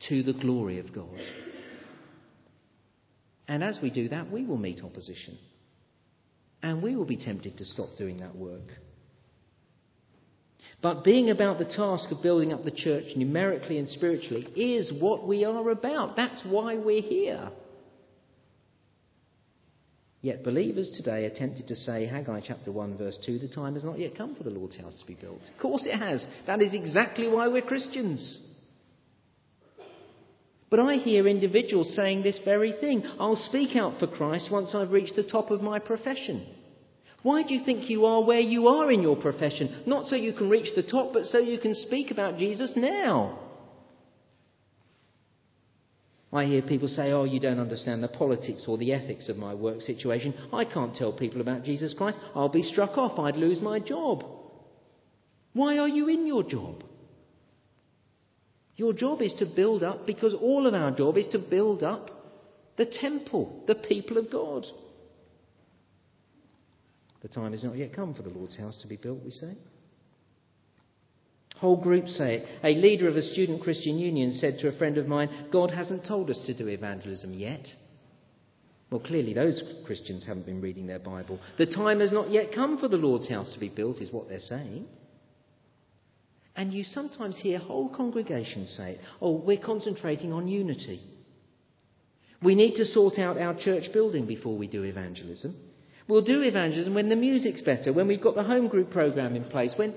to 0.09 0.23
the 0.23 0.33
glory 0.33 0.79
of 0.79 0.93
God. 0.93 1.19
And 3.47 3.63
as 3.63 3.79
we 3.81 3.89
do 3.89 4.09
that, 4.09 4.31
we 4.31 4.45
will 4.45 4.57
meet 4.57 4.83
opposition. 4.83 5.37
And 6.61 6.81
we 6.81 6.95
will 6.95 7.05
be 7.05 7.17
tempted 7.17 7.57
to 7.57 7.65
stop 7.65 7.89
doing 7.97 8.17
that 8.17 8.35
work. 8.35 8.71
But 10.81 11.03
being 11.03 11.29
about 11.29 11.57
the 11.57 11.65
task 11.65 12.11
of 12.11 12.21
building 12.21 12.53
up 12.53 12.63
the 12.63 12.71
church 12.71 13.15
numerically 13.15 13.77
and 13.77 13.87
spiritually 13.87 14.47
is 14.55 14.93
what 14.99 15.27
we 15.27 15.45
are 15.45 15.69
about. 15.69 16.15
That's 16.15 16.41
why 16.43 16.75
we're 16.75 17.01
here. 17.01 17.49
Yet 20.25 20.43
believers 20.43 20.89
today 20.89 21.25
are 21.25 21.29
tempted 21.29 21.67
to 21.67 21.75
say, 21.75 22.07
Haggai 22.07 22.41
chapter 22.47 22.71
1, 22.71 22.97
verse 22.97 23.19
2, 23.23 23.37
the 23.37 23.47
time 23.47 23.75
has 23.75 23.83
not 23.83 23.99
yet 23.99 24.17
come 24.17 24.33
for 24.33 24.41
the 24.41 24.49
Lord's 24.49 24.75
house 24.75 24.99
to 24.99 25.05
be 25.05 25.13
built. 25.21 25.41
Of 25.53 25.61
course 25.61 25.85
it 25.85 25.99
has. 25.99 26.25
That 26.47 26.63
is 26.63 26.73
exactly 26.73 27.27
why 27.27 27.47
we're 27.47 27.61
Christians. 27.61 28.41
But 30.71 30.79
I 30.79 30.95
hear 30.95 31.27
individuals 31.27 31.95
saying 31.95 32.23
this 32.23 32.39
very 32.43 32.71
thing. 32.71 33.03
I'll 33.19 33.35
speak 33.35 33.75
out 33.75 33.99
for 33.99 34.07
Christ 34.07 34.49
once 34.51 34.73
I've 34.73 34.89
reached 34.89 35.15
the 35.15 35.29
top 35.29 35.51
of 35.51 35.61
my 35.61 35.77
profession. 35.77 36.43
Why 37.21 37.43
do 37.43 37.53
you 37.53 37.63
think 37.63 37.87
you 37.87 38.07
are 38.07 38.23
where 38.23 38.39
you 38.39 38.67
are 38.67 38.91
in 38.91 39.03
your 39.03 39.17
profession? 39.17 39.83
Not 39.85 40.05
so 40.05 40.15
you 40.15 40.33
can 40.33 40.49
reach 40.49 40.73
the 40.75 40.89
top, 40.89 41.13
but 41.13 41.25
so 41.25 41.37
you 41.37 41.59
can 41.59 41.75
speak 41.75 42.09
about 42.09 42.39
Jesus 42.39 42.73
now. 42.75 43.44
I 46.35 46.45
hear 46.45 46.61
people 46.61 46.87
say, 46.87 47.11
Oh, 47.11 47.23
you 47.23 47.39
don't 47.39 47.59
understand 47.59 48.03
the 48.03 48.07
politics 48.07 48.65
or 48.67 48.77
the 48.77 48.91
ethics 48.93 49.29
of 49.29 49.37
my 49.37 49.53
work 49.53 49.81
situation. 49.81 50.33
I 50.51 50.65
can't 50.65 50.95
tell 50.95 51.13
people 51.13 51.41
about 51.41 51.63
Jesus 51.63 51.93
Christ. 51.93 52.17
I'll 52.33 52.49
be 52.49 52.63
struck 52.63 52.97
off. 52.97 53.17
I'd 53.19 53.37
lose 53.37 53.61
my 53.61 53.79
job. 53.79 54.25
Why 55.53 55.77
are 55.77 55.87
you 55.87 56.09
in 56.09 56.27
your 56.27 56.43
job? 56.43 56.83
Your 58.75 58.91
job 58.91 59.21
is 59.21 59.33
to 59.39 59.45
build 59.55 59.83
up, 59.83 60.05
because 60.05 60.33
all 60.33 60.67
of 60.67 60.73
our 60.73 60.91
job 60.91 61.17
is 61.17 61.27
to 61.27 61.39
build 61.39 61.81
up 61.81 62.09
the 62.75 62.85
temple, 62.85 63.63
the 63.67 63.75
people 63.75 64.17
of 64.17 64.29
God. 64.29 64.65
The 67.21 67.29
time 67.29 67.53
has 67.53 67.63
not 67.63 67.77
yet 67.77 67.93
come 67.93 68.13
for 68.13 68.23
the 68.23 68.29
Lord's 68.29 68.57
house 68.57 68.77
to 68.81 68.87
be 68.87 68.97
built, 68.97 69.23
we 69.23 69.31
say. 69.31 69.53
Whole 71.55 71.81
groups 71.81 72.17
say 72.17 72.35
it. 72.35 72.47
A 72.63 72.75
leader 72.75 73.07
of 73.07 73.15
a 73.15 73.21
student 73.21 73.61
Christian 73.61 73.97
union 73.97 74.33
said 74.33 74.57
to 74.59 74.67
a 74.67 74.77
friend 74.77 74.97
of 74.97 75.07
mine, 75.07 75.47
God 75.51 75.71
hasn't 75.71 76.05
told 76.05 76.29
us 76.29 76.43
to 76.45 76.53
do 76.53 76.67
evangelism 76.67 77.33
yet. 77.33 77.67
Well, 78.91 78.99
clearly 78.99 79.33
those 79.33 79.63
Christians 79.85 80.25
haven't 80.25 80.45
been 80.45 80.61
reading 80.61 80.85
their 80.85 80.99
Bible. 80.99 81.39
The 81.57 81.65
time 81.65 82.01
has 82.01 82.11
not 82.11 82.29
yet 82.29 82.53
come 82.53 82.77
for 82.77 82.87
the 82.87 82.97
Lord's 82.97 83.29
house 83.29 83.53
to 83.53 83.59
be 83.59 83.69
built, 83.69 84.01
is 84.01 84.11
what 84.11 84.29
they're 84.29 84.39
saying. 84.39 84.85
And 86.55 86.73
you 86.73 86.83
sometimes 86.83 87.39
hear 87.41 87.57
whole 87.57 87.93
congregations 87.93 88.73
say 88.77 88.91
it. 88.91 88.99
Oh, 89.21 89.31
we're 89.31 89.57
concentrating 89.57 90.31
on 90.31 90.47
unity. 90.47 91.01
We 92.41 92.55
need 92.55 92.75
to 92.75 92.85
sort 92.85 93.17
out 93.17 93.37
our 93.37 93.57
church 93.57 93.91
building 93.91 94.27
before 94.27 94.57
we 94.57 94.67
do 94.67 94.83
evangelism. 94.83 95.55
We'll 96.07 96.23
do 96.23 96.41
evangelism 96.41 96.93
when 96.93 97.09
the 97.09 97.15
music's 97.15 97.61
better, 97.61 97.91
when 97.91 98.07
we've 98.07 98.21
got 98.21 98.35
the 98.35 98.43
home 98.43 98.67
group 98.67 98.91
program 98.91 99.35
in 99.35 99.45
place, 99.45 99.73
when 99.75 99.95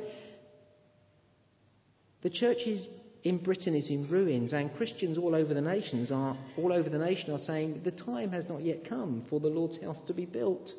the 2.22 2.30
church 2.30 2.58
is, 2.66 2.86
in 3.22 3.38
Britain 3.38 3.74
is 3.74 3.90
in 3.90 4.08
ruins, 4.08 4.52
and 4.52 4.74
Christians 4.74 5.18
all 5.18 5.34
over 5.34 5.54
the 5.54 5.60
nations 5.60 6.10
are 6.10 6.36
all 6.56 6.72
over 6.72 6.88
the 6.88 6.98
nation 6.98 7.32
are 7.32 7.38
saying 7.38 7.82
the 7.84 7.92
time 7.92 8.30
has 8.30 8.48
not 8.48 8.62
yet 8.62 8.88
come 8.88 9.24
for 9.30 9.40
the 9.40 9.48
Lord's 9.48 9.80
house 9.80 10.00
to 10.06 10.14
be 10.14 10.26
built. 10.26 10.70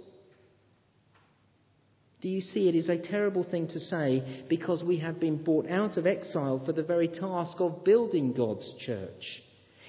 Do 2.22 2.28
you 2.28 2.42
see 2.42 2.68
it 2.68 2.76
is 2.76 2.90
a 2.90 3.02
terrible 3.02 3.46
thing 3.46 3.68
to 3.70 3.80
say 3.80 4.44
because 4.50 4.84
we 4.84 5.00
have 5.00 5.22
been 5.22 5.42
brought 5.42 5.70
out 5.70 5.96
of 5.96 6.06
exile 6.06 6.62
for 6.66 6.74
the 6.74 6.84
very 6.84 7.08
task 7.08 7.56
of 7.60 7.86
building 7.86 8.34
God's 8.34 8.74
church? 8.86 9.42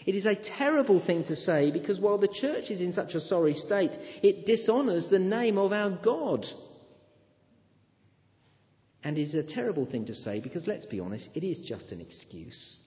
It 0.06 0.14
is 0.14 0.26
a 0.26 0.36
terrible 0.58 1.04
thing 1.04 1.24
to 1.24 1.34
say 1.34 1.72
because 1.72 1.98
while 1.98 2.18
the 2.18 2.32
church 2.40 2.70
is 2.70 2.80
in 2.80 2.92
such 2.92 3.14
a 3.14 3.20
sorry 3.20 3.54
state, 3.54 3.90
it 4.22 4.46
dishonours 4.46 5.08
the 5.10 5.18
name 5.18 5.58
of 5.58 5.72
our 5.72 5.90
God. 6.02 6.46
And 9.02 9.18
is 9.18 9.34
a 9.34 9.42
terrible 9.42 9.86
thing 9.86 10.06
to 10.06 10.14
say 10.14 10.40
because, 10.40 10.66
let's 10.66 10.86
be 10.86 11.00
honest, 11.00 11.28
it 11.34 11.44
is 11.44 11.60
just 11.66 11.90
an 11.90 12.00
excuse. 12.00 12.80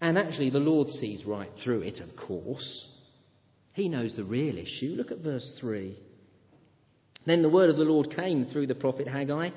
And 0.00 0.18
actually, 0.18 0.50
the 0.50 0.58
Lord 0.58 0.88
sees 0.88 1.24
right 1.24 1.50
through 1.64 1.82
it, 1.82 2.00
of 2.00 2.16
course. 2.16 2.88
He 3.72 3.88
knows 3.88 4.16
the 4.16 4.24
real 4.24 4.58
issue. 4.58 4.94
Look 4.96 5.10
at 5.10 5.18
verse 5.18 5.56
3. 5.60 5.98
Then 7.26 7.42
the 7.42 7.50
word 7.50 7.70
of 7.70 7.76
the 7.76 7.82
Lord 7.82 8.14
came 8.14 8.46
through 8.46 8.68
the 8.68 8.74
prophet 8.74 9.08
Haggai. 9.08 9.50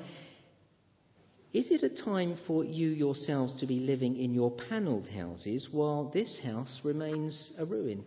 Is 1.52 1.70
it 1.70 1.82
a 1.82 2.02
time 2.02 2.36
for 2.46 2.64
you 2.64 2.88
yourselves 2.88 3.58
to 3.60 3.66
be 3.66 3.80
living 3.80 4.16
in 4.16 4.34
your 4.34 4.50
panelled 4.50 5.08
houses 5.08 5.68
while 5.70 6.10
this 6.12 6.40
house 6.44 6.80
remains 6.84 7.52
a 7.58 7.64
ruin? 7.64 8.04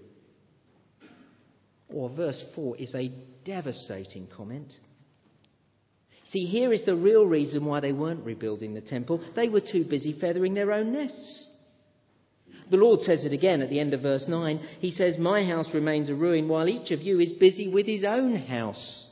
Or 1.89 2.09
verse 2.09 2.43
4 2.55 2.77
is 2.77 2.93
a 2.95 3.11
devastating 3.45 4.27
comment. 4.35 4.73
See, 6.33 6.45
here 6.45 6.73
is 6.73 6.83
the 6.83 6.95
real 6.95 7.27
reason 7.27 7.63
why 7.63 7.79
they 7.79 7.91
weren't 7.91 8.25
rebuilding 8.25 8.73
the 8.73 8.81
temple. 8.81 9.23
They 9.35 9.49
were 9.49 9.61
too 9.61 9.85
busy 9.87 10.17
feathering 10.19 10.55
their 10.55 10.71
own 10.71 10.91
nests. 10.91 11.49
The 12.71 12.77
Lord 12.77 13.01
says 13.01 13.23
it 13.23 13.33
again 13.33 13.61
at 13.61 13.69
the 13.69 13.79
end 13.79 13.93
of 13.93 14.01
verse 14.01 14.25
9. 14.27 14.59
He 14.79 14.89
says, 14.89 15.19
My 15.19 15.45
house 15.45 15.67
remains 15.75 16.09
a 16.09 16.15
ruin 16.15 16.47
while 16.47 16.67
each 16.67 16.89
of 16.89 17.01
you 17.01 17.19
is 17.19 17.33
busy 17.33 17.67
with 17.71 17.85
his 17.85 18.03
own 18.03 18.35
house. 18.35 19.09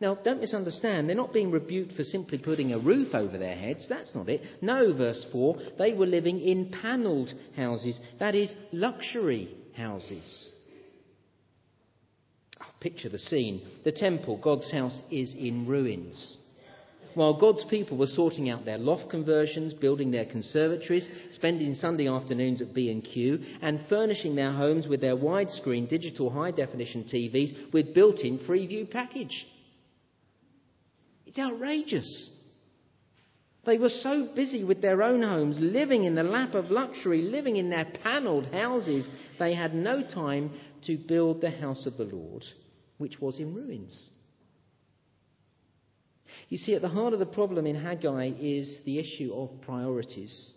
Now, 0.00 0.14
don't 0.14 0.40
misunderstand, 0.40 1.08
they're 1.08 1.16
not 1.16 1.32
being 1.32 1.50
rebuked 1.50 1.94
for 1.94 2.04
simply 2.04 2.38
putting 2.38 2.72
a 2.72 2.78
roof 2.78 3.12
over 3.12 3.36
their 3.36 3.56
heads. 3.56 3.84
That's 3.88 4.14
not 4.14 4.28
it. 4.28 4.40
No, 4.60 4.96
verse 4.96 5.26
4, 5.32 5.56
they 5.78 5.94
were 5.94 6.06
living 6.06 6.40
in 6.40 6.72
panelled 6.80 7.32
houses, 7.56 7.98
that 8.20 8.36
is, 8.36 8.54
luxury 8.72 9.52
houses. 9.76 10.52
Picture 12.82 13.08
the 13.08 13.18
scene. 13.18 13.62
The 13.84 13.92
temple, 13.92 14.38
God's 14.42 14.70
house, 14.72 15.00
is 15.08 15.32
in 15.34 15.68
ruins. 15.68 16.38
While 17.14 17.38
God's 17.38 17.64
people 17.70 17.96
were 17.96 18.06
sorting 18.06 18.50
out 18.50 18.64
their 18.64 18.78
loft 18.78 19.08
conversions, 19.08 19.72
building 19.72 20.10
their 20.10 20.24
conservatories, 20.24 21.06
spending 21.30 21.74
Sunday 21.74 22.08
afternoons 22.08 22.60
at 22.60 22.74
B&Q, 22.74 23.38
and 23.60 23.86
furnishing 23.88 24.34
their 24.34 24.50
homes 24.50 24.88
with 24.88 25.00
their 25.00 25.14
widescreen 25.14 25.88
digital 25.88 26.28
high-definition 26.28 27.04
TVs 27.04 27.72
with 27.72 27.94
built-in 27.94 28.40
Freeview 28.40 28.90
package. 28.90 29.46
It's 31.26 31.38
outrageous. 31.38 32.30
They 33.64 33.78
were 33.78 33.90
so 33.90 34.30
busy 34.34 34.64
with 34.64 34.82
their 34.82 35.04
own 35.04 35.22
homes, 35.22 35.58
living 35.60 36.02
in 36.02 36.16
the 36.16 36.24
lap 36.24 36.54
of 36.54 36.72
luxury, 36.72 37.22
living 37.22 37.56
in 37.56 37.70
their 37.70 37.86
panelled 38.02 38.46
houses, 38.46 39.08
they 39.38 39.54
had 39.54 39.72
no 39.72 40.02
time 40.02 40.50
to 40.86 40.96
build 40.96 41.40
the 41.40 41.50
house 41.50 41.86
of 41.86 41.96
the 41.96 42.04
Lord, 42.04 42.44
which 42.98 43.20
was 43.20 43.38
in 43.38 43.54
ruins. 43.54 44.10
You 46.48 46.58
see, 46.58 46.74
at 46.74 46.82
the 46.82 46.88
heart 46.88 47.12
of 47.12 47.18
the 47.18 47.26
problem 47.26 47.66
in 47.66 47.76
Haggai 47.76 48.32
is 48.38 48.80
the 48.84 48.98
issue 48.98 49.32
of 49.34 49.50
priorities. 49.62 50.52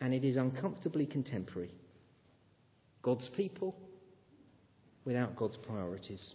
And 0.00 0.14
it 0.14 0.24
is 0.24 0.36
uncomfortably 0.36 1.06
contemporary. 1.06 1.70
God's 3.02 3.28
people 3.36 3.76
without 5.04 5.36
God's 5.36 5.56
priorities. 5.56 6.34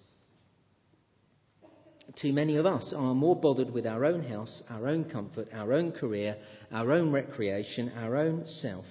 Too 2.22 2.34
many 2.34 2.56
of 2.58 2.66
us 2.66 2.94
are 2.96 3.16
more 3.16 3.36
bothered 3.36 3.72
with 3.72 3.86
our 3.86 4.06
own 4.06 4.24
house, 4.24 4.64
our 4.70 4.88
own 4.88 5.10
comfort, 5.10 5.48
our 5.54 5.74
own 5.74 5.92
career, 5.92 6.38
our 6.72 6.92
own 6.92 7.12
recreation, 7.12 7.92
our 7.98 8.16
own 8.16 8.46
self, 8.46 8.86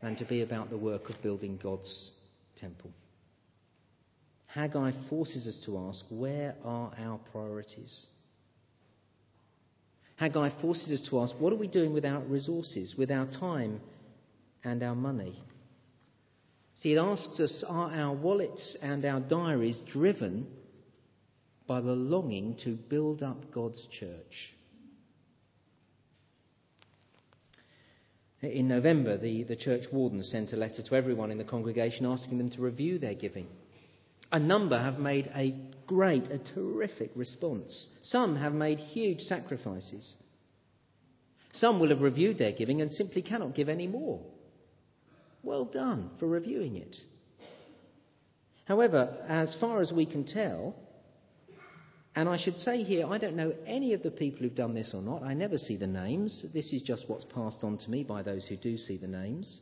than 0.00 0.16
to 0.16 0.24
be 0.24 0.42
about 0.42 0.70
the 0.70 0.78
work 0.78 1.10
of 1.10 1.20
building 1.22 1.58
God's 1.62 2.10
temple. 2.56 2.92
Haggai 4.54 4.92
forces 5.10 5.48
us 5.48 5.60
to 5.66 5.76
ask 5.78 6.04
where 6.10 6.54
are 6.64 6.92
our 6.96 7.18
priorities? 7.32 8.06
Haggai 10.14 10.50
forces 10.62 11.00
us 11.00 11.08
to 11.10 11.20
ask 11.20 11.34
what 11.40 11.52
are 11.52 11.56
we 11.56 11.66
doing 11.66 11.92
with 11.92 12.04
our 12.04 12.20
resources, 12.20 12.94
with 12.96 13.10
our 13.10 13.26
time 13.26 13.80
and 14.62 14.80
our 14.84 14.94
money? 14.94 15.42
See, 16.76 16.92
it 16.92 16.98
asks 16.98 17.40
us 17.40 17.64
are 17.66 17.92
our 17.92 18.14
wallets 18.14 18.76
and 18.80 19.04
our 19.04 19.18
diaries 19.18 19.80
driven 19.90 20.46
by 21.66 21.80
the 21.80 21.92
longing 21.92 22.56
to 22.62 22.78
build 22.88 23.24
up 23.24 23.50
God's 23.52 23.84
church? 23.98 24.52
In 28.40 28.68
November, 28.68 29.18
the, 29.18 29.42
the 29.42 29.56
church 29.56 29.82
warden 29.92 30.22
sent 30.22 30.52
a 30.52 30.56
letter 30.56 30.82
to 30.82 30.94
everyone 30.94 31.32
in 31.32 31.38
the 31.38 31.44
congregation 31.44 32.06
asking 32.06 32.38
them 32.38 32.50
to 32.50 32.62
review 32.62 33.00
their 33.00 33.14
giving. 33.14 33.48
A 34.32 34.38
number 34.38 34.78
have 34.78 34.98
made 34.98 35.30
a 35.34 35.54
great, 35.86 36.24
a 36.30 36.38
terrific 36.38 37.10
response. 37.14 37.88
Some 38.04 38.36
have 38.36 38.52
made 38.52 38.78
huge 38.78 39.20
sacrifices. 39.20 40.14
Some 41.52 41.78
will 41.78 41.90
have 41.90 42.00
reviewed 42.00 42.38
their 42.38 42.52
giving 42.52 42.80
and 42.80 42.90
simply 42.90 43.22
cannot 43.22 43.54
give 43.54 43.68
any 43.68 43.86
more. 43.86 44.20
Well 45.42 45.66
done 45.66 46.10
for 46.18 46.26
reviewing 46.26 46.76
it. 46.76 46.96
However, 48.64 49.16
as 49.28 49.56
far 49.60 49.80
as 49.80 49.92
we 49.92 50.06
can 50.06 50.24
tell, 50.24 50.74
and 52.16 52.28
I 52.28 52.38
should 52.38 52.56
say 52.58 52.82
here, 52.82 53.06
I 53.06 53.18
don't 53.18 53.36
know 53.36 53.52
any 53.66 53.92
of 53.92 54.02
the 54.02 54.10
people 54.10 54.40
who've 54.40 54.54
done 54.54 54.74
this 54.74 54.92
or 54.94 55.02
not. 55.02 55.22
I 55.22 55.34
never 55.34 55.58
see 55.58 55.76
the 55.76 55.86
names. 55.86 56.46
This 56.54 56.72
is 56.72 56.82
just 56.82 57.08
what's 57.08 57.24
passed 57.24 57.62
on 57.62 57.76
to 57.78 57.90
me 57.90 58.04
by 58.04 58.22
those 58.22 58.46
who 58.46 58.56
do 58.56 58.76
see 58.78 58.96
the 58.96 59.06
names. 59.06 59.60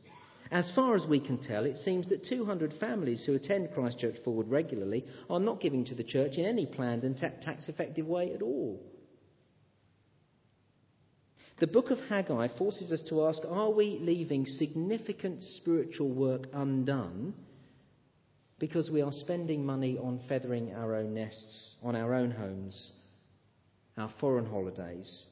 As 0.53 0.71
far 0.75 0.95
as 0.95 1.07
we 1.07 1.19
can 1.19 1.39
tell, 1.39 1.65
it 1.65 1.79
seems 1.79 2.07
that 2.09 2.25
200 2.25 2.75
families 2.79 3.23
who 3.25 3.33
attend 3.33 3.73
Christchurch 3.73 4.17
Fulwood 4.23 4.51
regularly 4.51 5.03
are 5.27 5.39
not 5.39 5.59
giving 5.59 5.83
to 5.85 5.95
the 5.95 6.03
church 6.03 6.33
in 6.33 6.45
any 6.45 6.67
planned 6.67 7.03
and 7.03 7.17
tax 7.17 7.67
effective 7.67 8.05
way 8.05 8.31
at 8.35 8.43
all. 8.43 8.79
The 11.59 11.65
book 11.65 11.89
of 11.89 11.97
Haggai 12.01 12.49
forces 12.55 12.91
us 12.91 13.01
to 13.09 13.25
ask 13.25 13.41
are 13.49 13.71
we 13.71 13.97
leaving 13.99 14.45
significant 14.45 15.41
spiritual 15.41 16.09
work 16.09 16.45
undone 16.53 17.33
because 18.59 18.91
we 18.91 19.01
are 19.01 19.11
spending 19.11 19.65
money 19.65 19.97
on 19.97 20.19
feathering 20.29 20.71
our 20.75 20.93
own 20.93 21.15
nests, 21.15 21.77
on 21.81 21.95
our 21.95 22.13
own 22.13 22.29
homes, 22.29 22.93
our 23.97 24.11
foreign 24.19 24.45
holidays, 24.45 25.29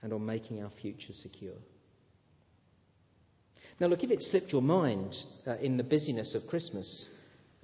and 0.00 0.14
on 0.14 0.24
making 0.24 0.62
our 0.62 0.70
future 0.80 1.12
secure? 1.12 1.58
Now, 3.80 3.88
look, 3.88 4.04
if 4.04 4.10
it 4.10 4.22
slipped 4.22 4.52
your 4.52 4.62
mind 4.62 5.14
uh, 5.46 5.56
in 5.56 5.76
the 5.76 5.82
busyness 5.82 6.34
of 6.34 6.48
Christmas, 6.48 7.08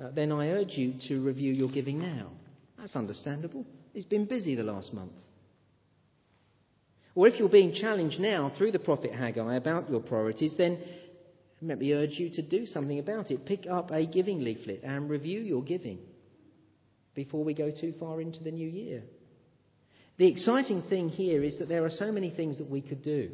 uh, 0.02 0.10
then 0.10 0.32
I 0.32 0.48
urge 0.48 0.70
you 0.70 0.94
to 1.08 1.22
review 1.22 1.52
your 1.52 1.70
giving 1.70 2.00
now. 2.00 2.30
That's 2.78 2.96
understandable. 2.96 3.64
It's 3.94 4.06
been 4.06 4.26
busy 4.26 4.54
the 4.54 4.62
last 4.62 4.92
month. 4.92 5.12
Or 7.14 7.26
if 7.26 7.38
you're 7.38 7.48
being 7.48 7.74
challenged 7.74 8.18
now 8.18 8.52
through 8.56 8.72
the 8.72 8.78
prophet 8.78 9.12
Haggai 9.12 9.56
about 9.56 9.90
your 9.90 10.00
priorities, 10.00 10.54
then 10.56 10.78
let 11.60 11.78
me 11.78 11.92
urge 11.92 12.12
you 12.12 12.30
to 12.30 12.42
do 12.42 12.66
something 12.66 12.98
about 12.98 13.30
it. 13.30 13.44
Pick 13.44 13.66
up 13.66 13.90
a 13.90 14.06
giving 14.06 14.40
leaflet 14.40 14.80
and 14.82 15.10
review 15.10 15.40
your 15.40 15.62
giving 15.62 15.98
before 17.14 17.44
we 17.44 17.52
go 17.52 17.70
too 17.70 17.92
far 18.00 18.20
into 18.20 18.42
the 18.42 18.50
new 18.50 18.68
year. 18.68 19.02
The 20.16 20.28
exciting 20.28 20.82
thing 20.88 21.08
here 21.08 21.42
is 21.42 21.58
that 21.58 21.68
there 21.68 21.84
are 21.84 21.90
so 21.90 22.12
many 22.12 22.30
things 22.30 22.58
that 22.58 22.70
we 22.70 22.80
could 22.80 23.02
do. 23.02 23.30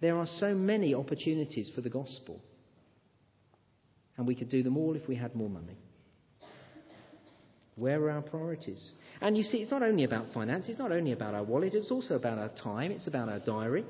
There 0.00 0.16
are 0.16 0.26
so 0.26 0.54
many 0.54 0.94
opportunities 0.94 1.70
for 1.74 1.80
the 1.80 1.90
gospel. 1.90 2.40
And 4.16 4.26
we 4.26 4.34
could 4.34 4.50
do 4.50 4.62
them 4.62 4.76
all 4.76 4.94
if 4.96 5.08
we 5.08 5.16
had 5.16 5.34
more 5.34 5.48
money. 5.48 5.76
Where 7.76 8.02
are 8.02 8.10
our 8.10 8.22
priorities? 8.22 8.92
And 9.20 9.36
you 9.36 9.44
see, 9.44 9.58
it's 9.58 9.70
not 9.70 9.84
only 9.84 10.02
about 10.02 10.32
finance, 10.34 10.66
it's 10.68 10.78
not 10.78 10.90
only 10.90 11.12
about 11.12 11.34
our 11.34 11.44
wallet, 11.44 11.74
it's 11.74 11.92
also 11.92 12.14
about 12.14 12.38
our 12.38 12.48
time, 12.48 12.90
it's 12.90 13.06
about 13.06 13.28
our 13.28 13.38
diary. 13.38 13.84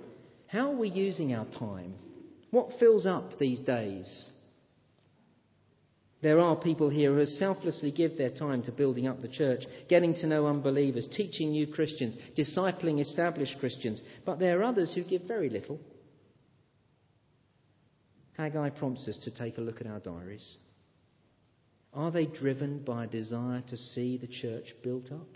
How 0.46 0.72
are 0.72 0.76
we 0.76 0.90
using 0.90 1.34
our 1.34 1.46
time? 1.58 1.94
What 2.50 2.78
fills 2.78 3.06
up 3.06 3.38
these 3.38 3.60
days? 3.60 4.28
There 6.20 6.40
are 6.40 6.56
people 6.56 6.90
here 6.90 7.14
who 7.14 7.24
selflessly 7.24 7.92
give 7.92 8.18
their 8.18 8.30
time 8.30 8.62
to 8.64 8.72
building 8.72 9.06
up 9.06 9.22
the 9.22 9.28
church, 9.28 9.62
getting 9.88 10.14
to 10.16 10.26
know 10.26 10.46
unbelievers, 10.46 11.08
teaching 11.16 11.52
new 11.52 11.66
Christians, 11.66 12.16
discipling 12.36 13.00
established 13.00 13.56
Christians. 13.60 14.02
But 14.26 14.38
there 14.38 14.60
are 14.60 14.64
others 14.64 14.92
who 14.94 15.04
give 15.04 15.22
very 15.22 15.48
little 15.48 15.78
Haggai 18.38 18.70
prompts 18.70 19.08
us 19.08 19.18
to 19.24 19.30
take 19.32 19.58
a 19.58 19.60
look 19.60 19.80
at 19.80 19.86
our 19.88 19.98
diaries. 19.98 20.56
Are 21.92 22.12
they 22.12 22.26
driven 22.26 22.84
by 22.84 23.04
a 23.04 23.08
desire 23.08 23.62
to 23.68 23.76
see 23.76 24.16
the 24.16 24.28
church 24.28 24.66
built 24.84 25.10
up? 25.10 25.26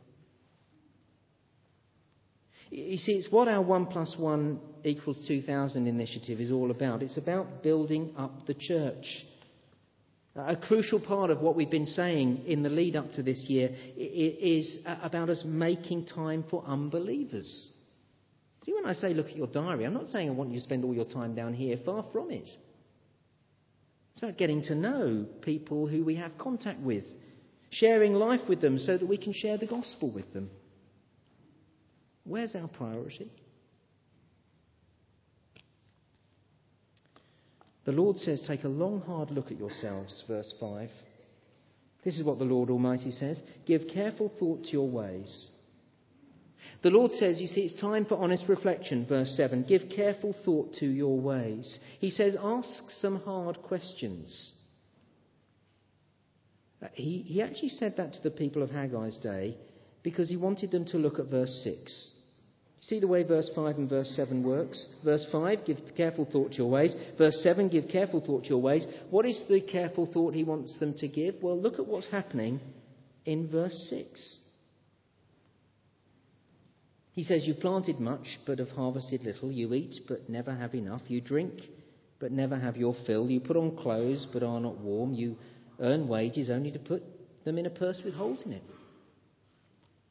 You 2.70 2.96
see, 2.96 3.12
it's 3.12 3.30
what 3.30 3.48
our 3.48 3.60
1 3.60 3.86
plus 3.86 4.14
1 4.16 4.60
equals 4.84 5.24
2000 5.28 5.86
initiative 5.86 6.40
is 6.40 6.50
all 6.50 6.70
about. 6.70 7.02
It's 7.02 7.18
about 7.18 7.62
building 7.62 8.14
up 8.16 8.46
the 8.46 8.54
church. 8.54 9.04
A 10.34 10.56
crucial 10.56 11.00
part 11.00 11.30
of 11.30 11.40
what 11.40 11.56
we've 11.56 11.70
been 11.70 11.84
saying 11.84 12.44
in 12.46 12.62
the 12.62 12.70
lead 12.70 12.96
up 12.96 13.12
to 13.12 13.22
this 13.22 13.44
year 13.48 13.68
is 13.96 14.78
about 14.86 15.28
us 15.28 15.42
making 15.44 16.06
time 16.06 16.44
for 16.48 16.64
unbelievers. 16.66 17.72
See, 18.64 18.72
when 18.72 18.86
I 18.86 18.94
say 18.94 19.12
look 19.12 19.26
at 19.26 19.36
your 19.36 19.48
diary, 19.48 19.84
I'm 19.84 19.92
not 19.92 20.06
saying 20.06 20.28
I 20.30 20.32
want 20.32 20.50
you 20.50 20.60
to 20.60 20.64
spend 20.64 20.84
all 20.84 20.94
your 20.94 21.04
time 21.04 21.34
down 21.34 21.52
here, 21.52 21.76
far 21.84 22.06
from 22.12 22.30
it. 22.30 22.48
It's 24.12 24.22
about 24.22 24.38
getting 24.38 24.62
to 24.64 24.74
know 24.74 25.26
people 25.40 25.86
who 25.86 26.04
we 26.04 26.16
have 26.16 26.36
contact 26.38 26.80
with, 26.80 27.04
sharing 27.70 28.14
life 28.14 28.42
with 28.48 28.60
them 28.60 28.78
so 28.78 28.96
that 28.96 29.08
we 29.08 29.16
can 29.16 29.32
share 29.32 29.58
the 29.58 29.66
gospel 29.66 30.12
with 30.14 30.32
them. 30.32 30.50
Where's 32.24 32.54
our 32.54 32.68
priority? 32.68 33.30
The 37.84 37.92
Lord 37.92 38.16
says, 38.18 38.44
Take 38.46 38.64
a 38.64 38.68
long, 38.68 39.00
hard 39.00 39.30
look 39.30 39.50
at 39.50 39.58
yourselves, 39.58 40.22
verse 40.28 40.54
5. 40.60 40.88
This 42.04 42.18
is 42.18 42.24
what 42.24 42.38
the 42.38 42.44
Lord 42.44 42.70
Almighty 42.70 43.10
says 43.10 43.40
Give 43.66 43.82
careful 43.92 44.30
thought 44.38 44.64
to 44.64 44.70
your 44.70 44.88
ways. 44.88 45.50
The 46.82 46.90
Lord 46.90 47.12
says, 47.12 47.40
you 47.40 47.46
see, 47.46 47.62
it's 47.62 47.80
time 47.80 48.04
for 48.04 48.16
honest 48.16 48.44
reflection, 48.48 49.06
verse 49.06 49.32
7. 49.36 49.64
Give 49.68 49.82
careful 49.94 50.34
thought 50.44 50.74
to 50.80 50.86
your 50.86 51.18
ways. 51.20 51.78
He 52.00 52.10
says, 52.10 52.36
ask 52.42 52.90
some 52.90 53.20
hard 53.20 53.62
questions. 53.62 54.52
Uh, 56.82 56.88
he, 56.94 57.18
he 57.24 57.40
actually 57.40 57.68
said 57.68 57.94
that 57.96 58.14
to 58.14 58.22
the 58.22 58.32
people 58.32 58.64
of 58.64 58.70
Haggai's 58.70 59.18
day 59.18 59.56
because 60.02 60.28
he 60.28 60.36
wanted 60.36 60.72
them 60.72 60.84
to 60.86 60.98
look 60.98 61.20
at 61.20 61.26
verse 61.26 61.60
6. 61.62 62.10
See 62.80 62.98
the 62.98 63.06
way 63.06 63.22
verse 63.22 63.48
5 63.54 63.76
and 63.76 63.88
verse 63.88 64.12
7 64.16 64.42
works? 64.42 64.84
Verse 65.04 65.24
5, 65.30 65.64
give 65.64 65.78
careful 65.96 66.24
thought 66.30 66.50
to 66.50 66.56
your 66.56 66.70
ways. 66.70 66.92
Verse 67.16 67.38
7, 67.44 67.68
give 67.68 67.84
careful 67.88 68.20
thought 68.20 68.42
to 68.42 68.48
your 68.48 68.60
ways. 68.60 68.84
What 69.08 69.24
is 69.24 69.40
the 69.48 69.60
careful 69.60 70.10
thought 70.12 70.34
he 70.34 70.42
wants 70.42 70.76
them 70.80 70.94
to 70.98 71.06
give? 71.06 71.36
Well, 71.40 71.60
look 71.60 71.78
at 71.78 71.86
what's 71.86 72.10
happening 72.10 72.58
in 73.24 73.48
verse 73.48 73.86
6. 73.88 74.38
He 77.12 77.22
says, 77.22 77.46
You 77.46 77.54
planted 77.54 78.00
much, 78.00 78.40
but 78.46 78.58
have 78.58 78.70
harvested 78.70 79.22
little. 79.22 79.52
You 79.52 79.74
eat, 79.74 80.00
but 80.08 80.28
never 80.28 80.54
have 80.54 80.74
enough. 80.74 81.02
You 81.08 81.20
drink, 81.20 81.52
but 82.18 82.32
never 82.32 82.58
have 82.58 82.76
your 82.76 82.94
fill. 83.06 83.28
You 83.30 83.40
put 83.40 83.56
on 83.56 83.76
clothes, 83.76 84.26
but 84.32 84.42
are 84.42 84.60
not 84.60 84.78
warm. 84.78 85.14
You 85.14 85.36
earn 85.80 86.08
wages 86.08 86.48
only 86.50 86.70
to 86.70 86.78
put 86.78 87.02
them 87.44 87.58
in 87.58 87.66
a 87.66 87.70
purse 87.70 88.00
with 88.04 88.14
holes 88.14 88.42
in 88.46 88.52
it. 88.52 88.62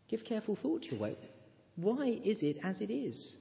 Give 0.09 0.23
careful 0.23 0.57
thought 0.61 0.83
to 0.83 0.91
your 0.91 0.99
way. 0.99 1.15
Why 1.75 2.19
is 2.23 2.43
it 2.43 2.57
as 2.63 2.81
it 2.81 2.91
is? 2.91 3.35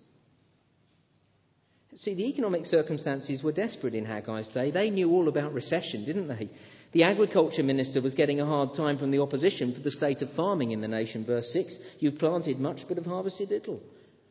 See, 1.96 2.14
the 2.14 2.28
economic 2.28 2.66
circumstances 2.66 3.42
were 3.42 3.52
desperate 3.52 3.94
in 3.94 4.04
Haggai's 4.04 4.48
day. 4.50 4.70
They 4.70 4.90
knew 4.90 5.10
all 5.10 5.28
about 5.28 5.52
recession, 5.52 6.04
didn't 6.04 6.28
they? 6.28 6.48
The 6.92 7.04
agriculture 7.04 7.62
minister 7.62 8.00
was 8.00 8.14
getting 8.14 8.40
a 8.40 8.46
hard 8.46 8.74
time 8.74 8.98
from 8.98 9.10
the 9.10 9.20
opposition 9.20 9.74
for 9.74 9.80
the 9.80 9.90
state 9.90 10.22
of 10.22 10.32
farming 10.34 10.72
in 10.72 10.80
the 10.80 10.88
nation. 10.88 11.24
Verse 11.24 11.48
6 11.52 11.76
You've 12.00 12.18
planted 12.18 12.58
much 12.58 12.80
but 12.88 12.96
have 12.96 13.06
harvested 13.06 13.50
little. 13.50 13.80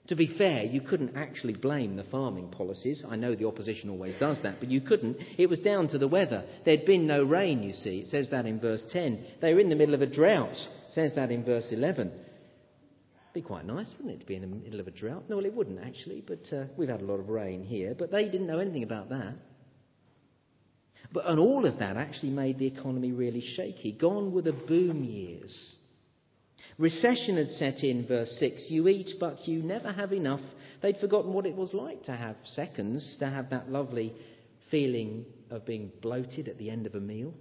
To 0.08 0.16
be 0.16 0.36
fair, 0.38 0.64
you 0.64 0.82
couldn't 0.82 1.16
actually 1.16 1.54
blame 1.54 1.96
the 1.96 2.04
farming 2.06 2.50
policies. 2.50 3.04
I 3.08 3.16
know 3.16 3.36
the 3.36 3.48
opposition 3.48 3.92
always 3.92 4.16
does 4.20 4.42
that, 4.42 4.60
but 4.60 4.72
you 4.72 4.82
couldn't. 4.82 5.18
It 5.38 5.50
was 5.50 5.60
down 5.60 5.88
to 5.90 6.00
the 6.00 6.08
weather. 6.08 6.44
There'd 6.66 6.86
been 6.86 7.06
no 7.06 7.24
rain, 7.24 7.62
you 7.62 7.74
see. 7.74 8.00
It 8.00 8.08
says 8.08 8.30
that 8.32 8.48
in 8.48 8.60
verse 8.60 8.84
10. 8.92 9.24
They 9.40 9.54
were 9.54 9.60
in 9.60 9.70
the 9.70 9.76
middle 9.76 9.94
of 9.94 10.02
a 10.02 10.08
drought. 10.08 10.52
It 10.52 10.92
says 10.92 11.14
that 11.16 11.32
in 11.32 11.46
verse 11.46 11.70
11 11.72 12.12
be 13.34 13.42
quite 13.42 13.66
nice, 13.66 13.94
wouldn't 13.98 14.16
it, 14.16 14.20
to 14.22 14.26
be 14.26 14.36
in 14.36 14.42
the 14.42 14.48
middle 14.48 14.80
of 14.80 14.88
a 14.88 14.92
drought? 14.92 15.24
No, 15.30 15.38
well, 15.38 15.46
it 15.46 15.54
wouldn't 15.54 15.80
actually, 15.80 16.24
but 16.26 16.42
uh, 16.52 16.66
we've 16.78 16.90
had 16.90 17.02
a 17.02 17.06
lot 17.06 17.20
of 17.20 17.30
rain 17.30 17.64
here. 17.64 17.96
But 17.98 18.12
they 18.12 18.28
didn't 18.28 18.48
know 18.48 18.60
anything 18.60 18.84
about 18.84 19.10
that. 19.10 19.36
But 21.12 21.26
and 21.28 21.40
all 21.40 21.66
of 21.66 21.80
that 21.80 21.98
actually 21.98 22.32
made 22.32 22.60
the 22.60 22.68
economy 22.68 23.12
really 23.12 23.44
shaky. 23.56 23.92
Gone 23.92 24.32
were 24.32 24.42
the 24.42 24.54
boom 24.54 25.04
years. 25.04 25.76
Recession 26.78 27.38
had 27.38 27.50
set 27.50 27.84
in, 27.84 28.08
verse 28.08 28.36
6. 28.40 28.68
You 28.70 28.88
eat, 28.88 29.12
but 29.20 29.48
you 29.48 29.62
never 29.62 29.92
have 29.92 30.14
enough. 30.14 30.42
They'd 30.82 30.98
forgotten 30.98 31.34
what 31.34 31.46
it 31.46 31.56
was 31.56 31.74
like 31.74 32.04
to 32.04 32.14
have 32.14 32.38
seconds, 32.44 33.18
to 33.20 33.30
have 33.30 33.50
that 33.50 33.70
lovely 33.70 34.14
feeling 34.72 35.26
of 35.50 35.66
being 35.66 35.92
bloated 36.02 36.48
at 36.48 36.58
the 36.58 36.70
end 36.70 36.86
of 36.86 36.96
a 36.96 37.00
meal. 37.00 37.34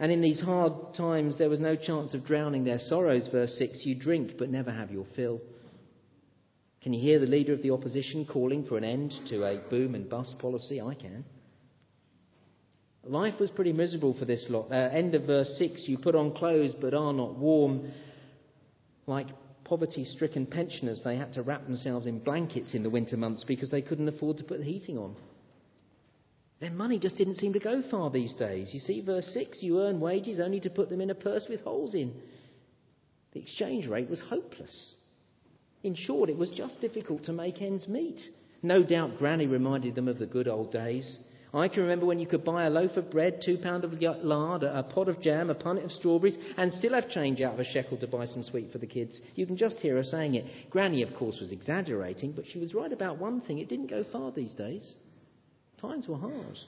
And 0.00 0.12
in 0.12 0.20
these 0.20 0.40
hard 0.40 0.94
times, 0.96 1.38
there 1.38 1.50
was 1.50 1.60
no 1.60 1.76
chance 1.76 2.14
of 2.14 2.24
drowning 2.24 2.64
their 2.64 2.78
sorrows. 2.78 3.28
Verse 3.30 3.54
6 3.58 3.82
You 3.84 3.94
drink, 3.94 4.32
but 4.38 4.50
never 4.50 4.70
have 4.70 4.90
your 4.90 5.06
fill. 5.14 5.40
Can 6.82 6.92
you 6.92 7.00
hear 7.00 7.18
the 7.18 7.26
leader 7.26 7.52
of 7.52 7.62
the 7.62 7.72
opposition 7.72 8.24
calling 8.24 8.64
for 8.64 8.78
an 8.78 8.84
end 8.84 9.12
to 9.28 9.44
a 9.44 9.58
boom 9.68 9.94
and 9.94 10.08
bust 10.08 10.38
policy? 10.40 10.80
I 10.80 10.94
can. 10.94 11.24
Life 13.08 13.40
was 13.40 13.50
pretty 13.50 13.72
miserable 13.72 14.14
for 14.18 14.26
this 14.26 14.44
lot. 14.50 14.70
Uh, 14.70 14.74
end 14.74 15.14
of 15.14 15.24
verse 15.24 15.54
6 15.58 15.84
You 15.86 15.96
put 15.96 16.14
on 16.14 16.34
clothes, 16.34 16.74
but 16.78 16.92
are 16.92 17.12
not 17.12 17.36
warm. 17.36 17.90
Like 19.06 19.28
poverty 19.64 20.04
stricken 20.04 20.44
pensioners, 20.44 21.00
they 21.02 21.16
had 21.16 21.32
to 21.34 21.42
wrap 21.42 21.64
themselves 21.64 22.06
in 22.06 22.18
blankets 22.18 22.74
in 22.74 22.82
the 22.82 22.90
winter 22.90 23.16
months 23.16 23.44
because 23.44 23.70
they 23.70 23.80
couldn't 23.80 24.08
afford 24.08 24.36
to 24.38 24.44
put 24.44 24.58
the 24.58 24.64
heating 24.64 24.98
on. 24.98 25.16
Their 26.60 26.70
money 26.70 26.98
just 26.98 27.16
didn't 27.16 27.36
seem 27.36 27.54
to 27.54 27.60
go 27.60 27.82
far 27.90 28.10
these 28.10 28.34
days. 28.34 28.74
You 28.74 28.80
see, 28.80 29.00
verse 29.00 29.26
6 29.32 29.62
you 29.62 29.80
earn 29.80 30.00
wages 30.00 30.38
only 30.40 30.60
to 30.60 30.70
put 30.70 30.90
them 30.90 31.00
in 31.00 31.10
a 31.10 31.14
purse 31.14 31.46
with 31.48 31.60
holes 31.60 31.94
in. 31.94 32.12
The 33.32 33.40
exchange 33.40 33.86
rate 33.86 34.10
was 34.10 34.20
hopeless. 34.20 34.96
In 35.82 35.94
short, 35.94 36.28
it 36.28 36.36
was 36.36 36.50
just 36.50 36.80
difficult 36.80 37.24
to 37.24 37.32
make 37.32 37.62
ends 37.62 37.88
meet. 37.88 38.20
No 38.62 38.82
doubt 38.82 39.16
Granny 39.16 39.46
reminded 39.46 39.94
them 39.94 40.08
of 40.08 40.18
the 40.18 40.26
good 40.26 40.48
old 40.48 40.72
days. 40.72 41.20
I 41.54 41.68
can 41.68 41.82
remember 41.82 42.04
when 42.04 42.18
you 42.18 42.26
could 42.26 42.44
buy 42.44 42.64
a 42.64 42.70
loaf 42.70 42.96
of 42.96 43.10
bread, 43.10 43.40
two 43.44 43.56
pound 43.58 43.84
of 43.84 43.94
lard, 44.22 44.62
a 44.62 44.82
pot 44.82 45.08
of 45.08 45.22
jam, 45.22 45.48
a 45.48 45.54
punnet 45.54 45.84
of 45.84 45.92
strawberries, 45.92 46.36
and 46.58 46.72
still 46.72 46.92
have 46.92 47.08
change 47.08 47.40
out 47.40 47.54
of 47.54 47.60
a 47.60 47.64
shekel 47.64 47.96
to 47.98 48.06
buy 48.06 48.26
some 48.26 48.42
sweet 48.42 48.70
for 48.70 48.78
the 48.78 48.86
kids. 48.86 49.18
You 49.34 49.46
can 49.46 49.56
just 49.56 49.78
hear 49.78 49.96
her 49.96 50.02
saying 50.02 50.34
it. 50.34 50.44
Granny, 50.70 51.02
of 51.02 51.14
course, 51.14 51.38
was 51.40 51.50
exaggerating, 51.50 52.32
but 52.32 52.44
she 52.46 52.58
was 52.58 52.74
right 52.74 52.92
about 52.92 53.18
one 53.18 53.40
thing. 53.40 53.58
It 53.58 53.70
didn't 53.70 53.88
go 53.88 54.04
far 54.12 54.30
these 54.30 54.52
days. 54.52 54.94
Times 55.80 56.06
were 56.06 56.18
hard. 56.18 56.58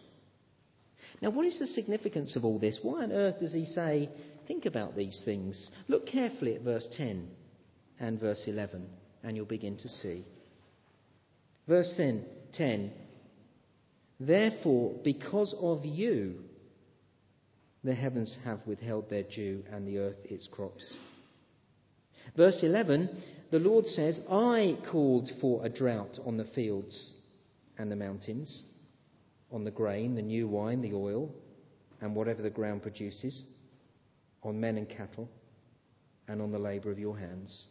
Now, 1.20 1.30
what 1.30 1.46
is 1.46 1.58
the 1.58 1.66
significance 1.66 2.34
of 2.36 2.44
all 2.44 2.58
this? 2.58 2.78
Why 2.82 3.02
on 3.02 3.12
earth 3.12 3.40
does 3.40 3.52
he 3.52 3.66
say, 3.66 4.08
think 4.46 4.64
about 4.64 4.96
these 4.96 5.20
things? 5.26 5.70
Look 5.88 6.06
carefully 6.06 6.54
at 6.54 6.62
verse 6.62 6.88
10 6.96 7.28
and 7.98 8.18
verse 8.18 8.42
11, 8.46 8.88
and 9.22 9.36
you'll 9.36 9.44
begin 9.44 9.76
to 9.76 9.88
see. 9.88 10.24
Verse 11.68 11.92
10, 11.98 12.24
10 12.54 12.92
Therefore, 14.20 14.94
because 15.02 15.54
of 15.58 15.84
you, 15.86 16.44
the 17.82 17.94
heavens 17.94 18.36
have 18.44 18.60
withheld 18.66 19.08
their 19.08 19.22
dew 19.22 19.64
and 19.72 19.88
the 19.88 19.98
earth 19.98 20.18
its 20.24 20.46
crops. 20.46 20.94
Verse 22.36 22.62
11, 22.62 23.08
the 23.50 23.58
Lord 23.58 23.86
says, 23.86 24.20
I 24.30 24.76
called 24.92 25.30
for 25.40 25.64
a 25.64 25.70
drought 25.70 26.18
on 26.26 26.36
the 26.36 26.44
fields 26.44 27.14
and 27.78 27.90
the 27.90 27.96
mountains 27.96 28.62
on 29.50 29.64
the 29.64 29.70
grain, 29.70 30.14
the 30.14 30.22
new 30.22 30.46
wine, 30.46 30.82
the 30.82 30.94
oil, 30.94 31.34
and 32.00 32.14
whatever 32.14 32.42
the 32.42 32.50
ground 32.50 32.82
produces, 32.82 33.44
on 34.42 34.60
men 34.60 34.76
and 34.76 34.88
cattle, 34.88 35.28
and 36.28 36.40
on 36.40 36.52
the 36.52 36.58
labour 36.58 36.90
of 36.90 36.98
your 36.98 37.18
hands. 37.18 37.66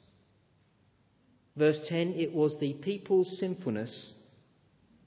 Verse 1.55 1.79
10 1.87 2.13
it 2.13 2.33
was 2.33 2.57
the 2.59 2.73
people's 2.81 3.39
sinfulness 3.39 4.18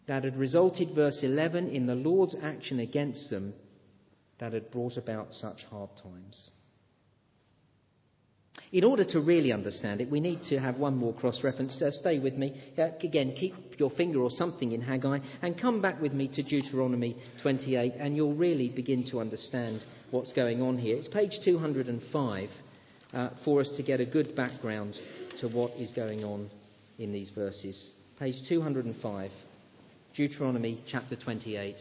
that 0.07 0.25
had 0.25 0.37
resulted, 0.37 0.95
verse 0.95 1.21
11, 1.23 1.69
in 1.69 1.87
the 1.87 1.95
Lord's 1.95 2.35
action 2.43 2.81
against 2.81 3.31
them 3.31 3.55
that 4.41 4.53
had 4.53 4.71
brought 4.71 4.97
about 4.97 5.33
such 5.33 5.65
hard 5.71 5.91
times. 6.03 6.51
In 8.73 8.85
order 8.85 9.05
to 9.05 9.21
really 9.21 9.53
understand 9.53 10.01
it, 10.01 10.11
we 10.11 10.19
need 10.19 10.43
to 10.45 10.59
have 10.59 10.79
one 10.79 10.97
more 10.97 11.13
cross 11.13 11.45
reference. 11.45 11.81
Uh, 11.81 11.91
stay 11.91 12.19
with 12.19 12.35
me. 12.37 12.61
Uh, 12.77 12.89
again, 13.03 13.35
keep 13.39 13.55
your 13.79 13.91
finger 13.91 14.21
or 14.21 14.31
something 14.31 14.73
in 14.73 14.81
Haggai 14.81 15.19
and 15.43 15.61
come 15.61 15.83
back 15.83 16.01
with 16.01 16.13
me 16.13 16.27
to 16.29 16.43
Deuteronomy 16.43 17.17
28, 17.43 17.93
and 17.99 18.17
you'll 18.17 18.35
really 18.35 18.71
begin 18.71 19.05
to 19.11 19.21
understand 19.21 19.85
what's 20.11 20.33
going 20.33 20.63
on 20.63 20.79
here. 20.79 20.97
It's 20.97 21.09
page 21.09 21.39
205 21.45 22.49
uh, 23.13 23.29
for 23.45 23.61
us 23.61 23.73
to 23.77 23.83
get 23.83 24.01
a 24.01 24.07
good 24.07 24.35
background 24.35 24.97
to 25.41 25.49
what 25.49 25.73
is 25.73 25.93
going 25.93 26.25
on 26.25 26.51
in 26.99 27.13
these 27.13 27.31
verses. 27.35 27.91
Page 28.19 28.37
205, 28.49 29.31
Deuteronomy 30.15 30.85
chapter 30.87 31.17
28. 31.17 31.75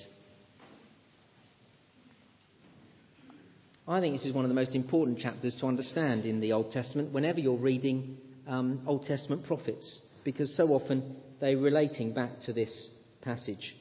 I 3.87 3.99
think 3.99 4.15
this 4.15 4.25
is 4.25 4.33
one 4.33 4.45
of 4.45 4.49
the 4.49 4.55
most 4.55 4.73
important 4.73 5.19
chapters 5.19 5.57
to 5.59 5.65
understand 5.65 6.25
in 6.25 6.39
the 6.39 6.53
Old 6.53 6.71
Testament 6.71 7.11
whenever 7.11 7.39
you're 7.39 7.57
reading 7.57 8.15
um, 8.47 8.83
Old 8.87 9.03
Testament 9.03 9.45
prophets, 9.45 9.99
because 10.23 10.55
so 10.55 10.69
often 10.69 11.17
they're 11.41 11.57
relating 11.57 12.13
back 12.13 12.39
to 12.45 12.53
this 12.53 12.91
passage. 13.21 13.75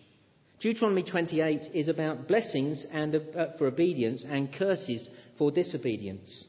Deuteronomy 0.60 1.04
28 1.04 1.70
is 1.72 1.86
about 1.86 2.26
blessings 2.26 2.84
and, 2.92 3.14
uh, 3.14 3.56
for 3.56 3.68
obedience 3.68 4.24
and 4.28 4.52
curses 4.52 5.08
for 5.38 5.52
disobedience. 5.52 6.48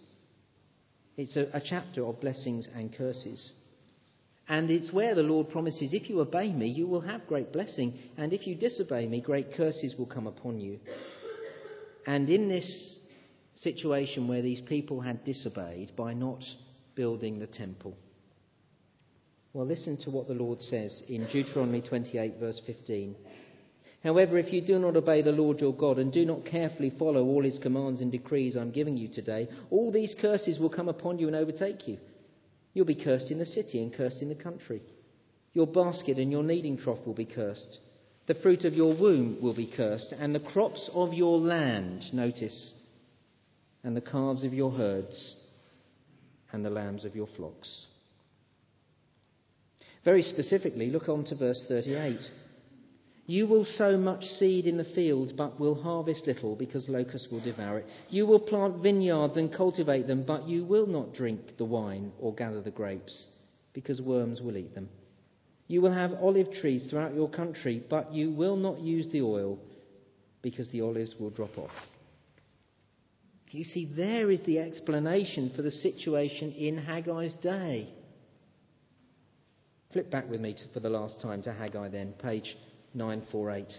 It's 1.17 1.37
a, 1.37 1.49
a 1.53 1.61
chapter 1.63 2.03
of 2.03 2.19
blessings 2.19 2.67
and 2.73 2.91
curses. 2.95 3.53
And 4.51 4.69
it's 4.69 4.91
where 4.91 5.15
the 5.15 5.23
Lord 5.23 5.49
promises, 5.49 5.93
if 5.93 6.09
you 6.09 6.19
obey 6.19 6.51
me, 6.51 6.67
you 6.67 6.85
will 6.85 6.99
have 6.99 7.25
great 7.25 7.53
blessing, 7.53 7.97
and 8.17 8.33
if 8.33 8.45
you 8.45 8.53
disobey 8.53 9.07
me, 9.07 9.21
great 9.21 9.53
curses 9.55 9.95
will 9.97 10.07
come 10.07 10.27
upon 10.27 10.59
you. 10.59 10.77
And 12.05 12.29
in 12.29 12.49
this 12.49 12.99
situation 13.55 14.27
where 14.27 14.41
these 14.41 14.59
people 14.59 14.99
had 14.99 15.23
disobeyed 15.23 15.93
by 15.95 16.13
not 16.13 16.43
building 16.95 17.39
the 17.39 17.47
temple. 17.47 17.95
Well, 19.53 19.65
listen 19.65 19.95
to 20.03 20.09
what 20.09 20.27
the 20.27 20.33
Lord 20.33 20.59
says 20.59 21.01
in 21.07 21.29
Deuteronomy 21.31 21.81
28, 21.81 22.33
verse 22.37 22.59
15. 22.65 23.15
However, 24.03 24.37
if 24.37 24.51
you 24.51 24.59
do 24.59 24.79
not 24.79 24.97
obey 24.97 25.21
the 25.21 25.31
Lord 25.31 25.61
your 25.61 25.73
God 25.73 25.97
and 25.97 26.11
do 26.11 26.25
not 26.25 26.43
carefully 26.43 26.91
follow 26.99 27.23
all 27.23 27.43
his 27.43 27.57
commands 27.59 28.01
and 28.01 28.11
decrees 28.11 28.57
I'm 28.57 28.71
giving 28.71 28.97
you 28.97 29.07
today, 29.07 29.47
all 29.69 29.93
these 29.93 30.13
curses 30.19 30.59
will 30.59 30.69
come 30.69 30.89
upon 30.89 31.19
you 31.19 31.27
and 31.27 31.37
overtake 31.37 31.87
you. 31.87 31.99
You'll 32.73 32.85
be 32.85 32.95
cursed 32.95 33.31
in 33.31 33.39
the 33.39 33.45
city 33.45 33.81
and 33.81 33.93
cursed 33.93 34.21
in 34.21 34.29
the 34.29 34.35
country. 34.35 34.81
Your 35.53 35.67
basket 35.67 36.17
and 36.17 36.31
your 36.31 36.43
kneading 36.43 36.77
trough 36.77 37.05
will 37.05 37.13
be 37.13 37.25
cursed. 37.25 37.79
The 38.27 38.35
fruit 38.35 38.63
of 38.63 38.73
your 38.73 38.95
womb 38.95 39.41
will 39.41 39.55
be 39.55 39.67
cursed, 39.67 40.13
and 40.17 40.33
the 40.33 40.39
crops 40.39 40.89
of 40.93 41.13
your 41.13 41.37
land, 41.37 42.13
notice, 42.13 42.73
and 43.83 43.95
the 43.95 44.01
calves 44.01 44.43
of 44.43 44.53
your 44.53 44.71
herds 44.71 45.35
and 46.51 46.63
the 46.63 46.69
lambs 46.69 47.03
of 47.03 47.15
your 47.15 47.27
flocks. 47.35 47.87
Very 50.03 50.23
specifically, 50.23 50.89
look 50.89 51.09
on 51.09 51.25
to 51.25 51.35
verse 51.35 51.63
38. 51.67 52.19
You 53.31 53.47
will 53.47 53.63
sow 53.63 53.95
much 53.95 54.25
seed 54.25 54.67
in 54.67 54.75
the 54.75 54.83
field, 54.83 55.37
but 55.37 55.57
will 55.57 55.81
harvest 55.81 56.27
little, 56.27 56.53
because 56.53 56.89
locusts 56.89 57.29
will 57.31 57.39
devour 57.39 57.77
it. 57.77 57.85
You 58.09 58.27
will 58.27 58.41
plant 58.41 58.83
vineyards 58.83 59.37
and 59.37 59.53
cultivate 59.53 60.05
them, 60.05 60.25
but 60.27 60.49
you 60.49 60.65
will 60.65 60.85
not 60.85 61.13
drink 61.13 61.39
the 61.57 61.63
wine 61.63 62.11
or 62.19 62.35
gather 62.35 62.61
the 62.61 62.71
grapes. 62.71 63.27
because 63.71 64.01
worms 64.01 64.41
will 64.41 64.57
eat 64.57 64.75
them. 64.75 64.89
You 65.67 65.79
will 65.81 65.93
have 65.93 66.11
olive 66.21 66.51
trees 66.51 66.87
throughout 66.89 67.15
your 67.15 67.29
country, 67.29 67.81
but 67.89 68.13
you 68.13 68.31
will 68.31 68.57
not 68.57 68.81
use 68.81 69.07
the 69.13 69.21
oil 69.21 69.57
because 70.41 70.69
the 70.71 70.81
olives 70.81 71.15
will 71.17 71.29
drop 71.29 71.57
off. 71.57 71.71
You 73.51 73.63
see, 73.63 73.93
there 73.95 74.29
is 74.29 74.41
the 74.41 74.59
explanation 74.59 75.53
for 75.55 75.61
the 75.61 75.71
situation 75.71 76.51
in 76.51 76.77
Haggai's 76.77 77.37
day. 77.37 77.93
Flip 79.93 80.11
back 80.11 80.29
with 80.29 80.41
me 80.41 80.53
to, 80.53 80.73
for 80.73 80.81
the 80.81 80.89
last 80.89 81.21
time 81.21 81.41
to 81.43 81.53
Haggai 81.53 81.87
then, 81.87 82.11
page 82.21 82.57
948. 82.93 83.71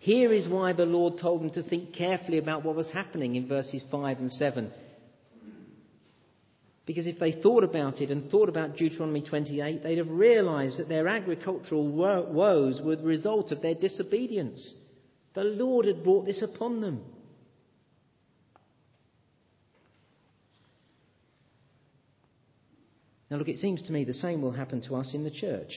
Here 0.00 0.32
is 0.32 0.48
why 0.48 0.72
the 0.72 0.84
Lord 0.84 1.18
told 1.18 1.40
them 1.40 1.50
to 1.52 1.62
think 1.62 1.94
carefully 1.94 2.38
about 2.38 2.64
what 2.64 2.76
was 2.76 2.92
happening 2.92 3.36
in 3.36 3.48
verses 3.48 3.82
5 3.90 4.18
and 4.18 4.30
7. 4.30 4.70
Because 6.86 7.06
if 7.06 7.18
they 7.18 7.32
thought 7.32 7.64
about 7.64 8.00
it 8.02 8.10
and 8.10 8.30
thought 8.30 8.50
about 8.50 8.76
Deuteronomy 8.76 9.22
28, 9.22 9.82
they'd 9.82 9.98
have 9.98 10.10
realized 10.10 10.78
that 10.78 10.88
their 10.88 11.08
agricultural 11.08 11.88
woes 11.90 12.80
were 12.84 12.96
the 12.96 13.02
result 13.02 13.50
of 13.52 13.62
their 13.62 13.74
disobedience. 13.74 14.74
The 15.34 15.44
Lord 15.44 15.86
had 15.86 16.04
brought 16.04 16.26
this 16.26 16.42
upon 16.42 16.82
them. 16.82 17.02
Now, 23.30 23.38
look, 23.38 23.48
it 23.48 23.58
seems 23.58 23.82
to 23.84 23.92
me 23.92 24.04
the 24.04 24.12
same 24.12 24.42
will 24.42 24.52
happen 24.52 24.82
to 24.82 24.96
us 24.96 25.14
in 25.14 25.24
the 25.24 25.30
church. 25.30 25.72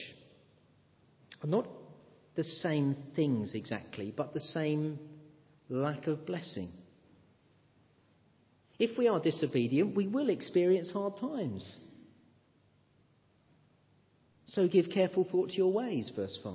Not 1.44 1.66
the 2.34 2.44
same 2.44 2.96
things 3.16 3.54
exactly, 3.54 4.12
but 4.16 4.34
the 4.34 4.40
same 4.40 4.98
lack 5.68 6.06
of 6.06 6.26
blessing. 6.26 6.70
If 8.78 8.96
we 8.96 9.08
are 9.08 9.20
disobedient, 9.20 9.96
we 9.96 10.06
will 10.06 10.28
experience 10.28 10.90
hard 10.90 11.14
times. 11.18 11.78
So 14.46 14.68
give 14.68 14.86
careful 14.92 15.26
thought 15.30 15.50
to 15.50 15.56
your 15.56 15.72
ways, 15.72 16.10
verse 16.14 16.38
5. 16.42 16.54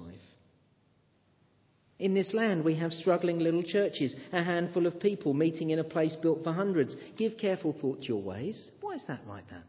In 1.99 2.13
this 2.13 2.33
land, 2.33 2.65
we 2.65 2.75
have 2.75 2.91
struggling 2.91 3.39
little 3.39 3.63
churches, 3.63 4.15
a 4.31 4.43
handful 4.43 4.87
of 4.87 4.99
people 4.99 5.33
meeting 5.33 5.69
in 5.69 5.79
a 5.79 5.83
place 5.83 6.15
built 6.21 6.43
for 6.43 6.51
hundreds. 6.51 6.95
Give 7.17 7.37
careful 7.37 7.75
thought 7.79 7.99
to 7.99 8.05
your 8.05 8.21
ways. 8.21 8.71
Why 8.81 8.93
is 8.95 9.03
that 9.07 9.27
like 9.27 9.47
that? 9.49 9.63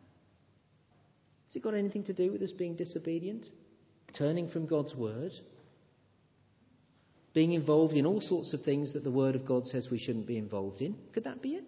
Has 1.46 1.57
it 1.57 1.62
got 1.62 1.74
anything 1.74 2.05
to 2.05 2.14
do 2.14 2.33
with 2.33 2.42
us 2.42 2.53
being 2.53 2.77
disobedient? 2.77 3.46
Turning 4.16 4.48
from 4.48 4.66
God's 4.66 4.94
word? 4.94 5.33
Being 7.33 7.53
involved 7.53 7.94
in 7.94 8.07
all 8.07 8.20
sorts 8.20 8.55
of 8.55 8.62
things 8.62 8.92
that 8.92 9.03
the 9.03 9.11
Word 9.11 9.35
of 9.35 9.44
God 9.44 9.66
says 9.66 9.88
we 9.90 9.98
shouldn't 9.98 10.27
be 10.27 10.38
involved 10.38 10.81
in? 10.81 10.94
Could 11.12 11.24
that 11.24 11.42
be 11.42 11.55
it? 11.55 11.64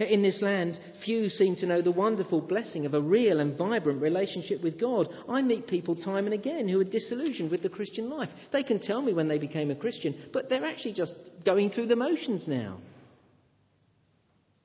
In 0.00 0.22
this 0.22 0.40
land, 0.40 0.78
few 1.04 1.28
seem 1.28 1.56
to 1.56 1.66
know 1.66 1.82
the 1.82 1.90
wonderful 1.90 2.40
blessing 2.40 2.86
of 2.86 2.94
a 2.94 3.00
real 3.00 3.38
and 3.38 3.56
vibrant 3.56 4.00
relationship 4.00 4.62
with 4.62 4.80
God. 4.80 5.08
I 5.28 5.42
meet 5.42 5.66
people 5.66 5.94
time 5.94 6.24
and 6.24 6.32
again 6.32 6.68
who 6.68 6.80
are 6.80 6.84
disillusioned 6.84 7.50
with 7.50 7.62
the 7.62 7.68
Christian 7.68 8.08
life. 8.08 8.30
They 8.50 8.62
can 8.62 8.80
tell 8.80 9.02
me 9.02 9.12
when 9.12 9.28
they 9.28 9.36
became 9.36 9.70
a 9.70 9.74
Christian, 9.74 10.14
but 10.32 10.48
they're 10.48 10.64
actually 10.64 10.94
just 10.94 11.14
going 11.44 11.70
through 11.70 11.88
the 11.88 11.96
motions 11.96 12.48
now. 12.48 12.78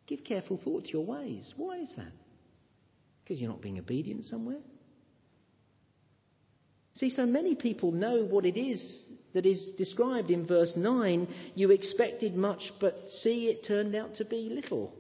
Give 0.07 0.23
careful 0.23 0.59
thought 0.63 0.85
to 0.85 0.91
your 0.91 1.05
ways. 1.05 1.53
Why 1.57 1.79
is 1.79 1.93
that? 1.97 2.13
Because 3.23 3.39
you're 3.39 3.49
not 3.49 3.61
being 3.61 3.79
obedient 3.79 4.23
somewhere? 4.23 4.61
See, 6.95 7.09
so 7.09 7.25
many 7.25 7.55
people 7.55 7.91
know 7.91 8.23
what 8.23 8.45
it 8.45 8.57
is 8.57 9.03
that 9.33 9.45
is 9.45 9.71
described 9.77 10.31
in 10.31 10.47
verse 10.47 10.73
9. 10.77 11.27
You 11.53 11.71
expected 11.71 12.35
much, 12.35 12.71
but 12.79 12.95
see, 13.21 13.47
it 13.47 13.65
turned 13.67 13.95
out 13.95 14.15
to 14.15 14.25
be 14.25 14.49
little. 14.49 14.93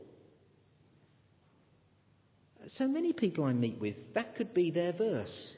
So 2.67 2.87
many 2.87 3.13
people 3.13 3.45
I 3.45 3.53
meet 3.53 3.79
with, 3.79 3.95
that 4.13 4.35
could 4.35 4.53
be 4.53 4.71
their 4.71 4.91
verse. 4.91 5.55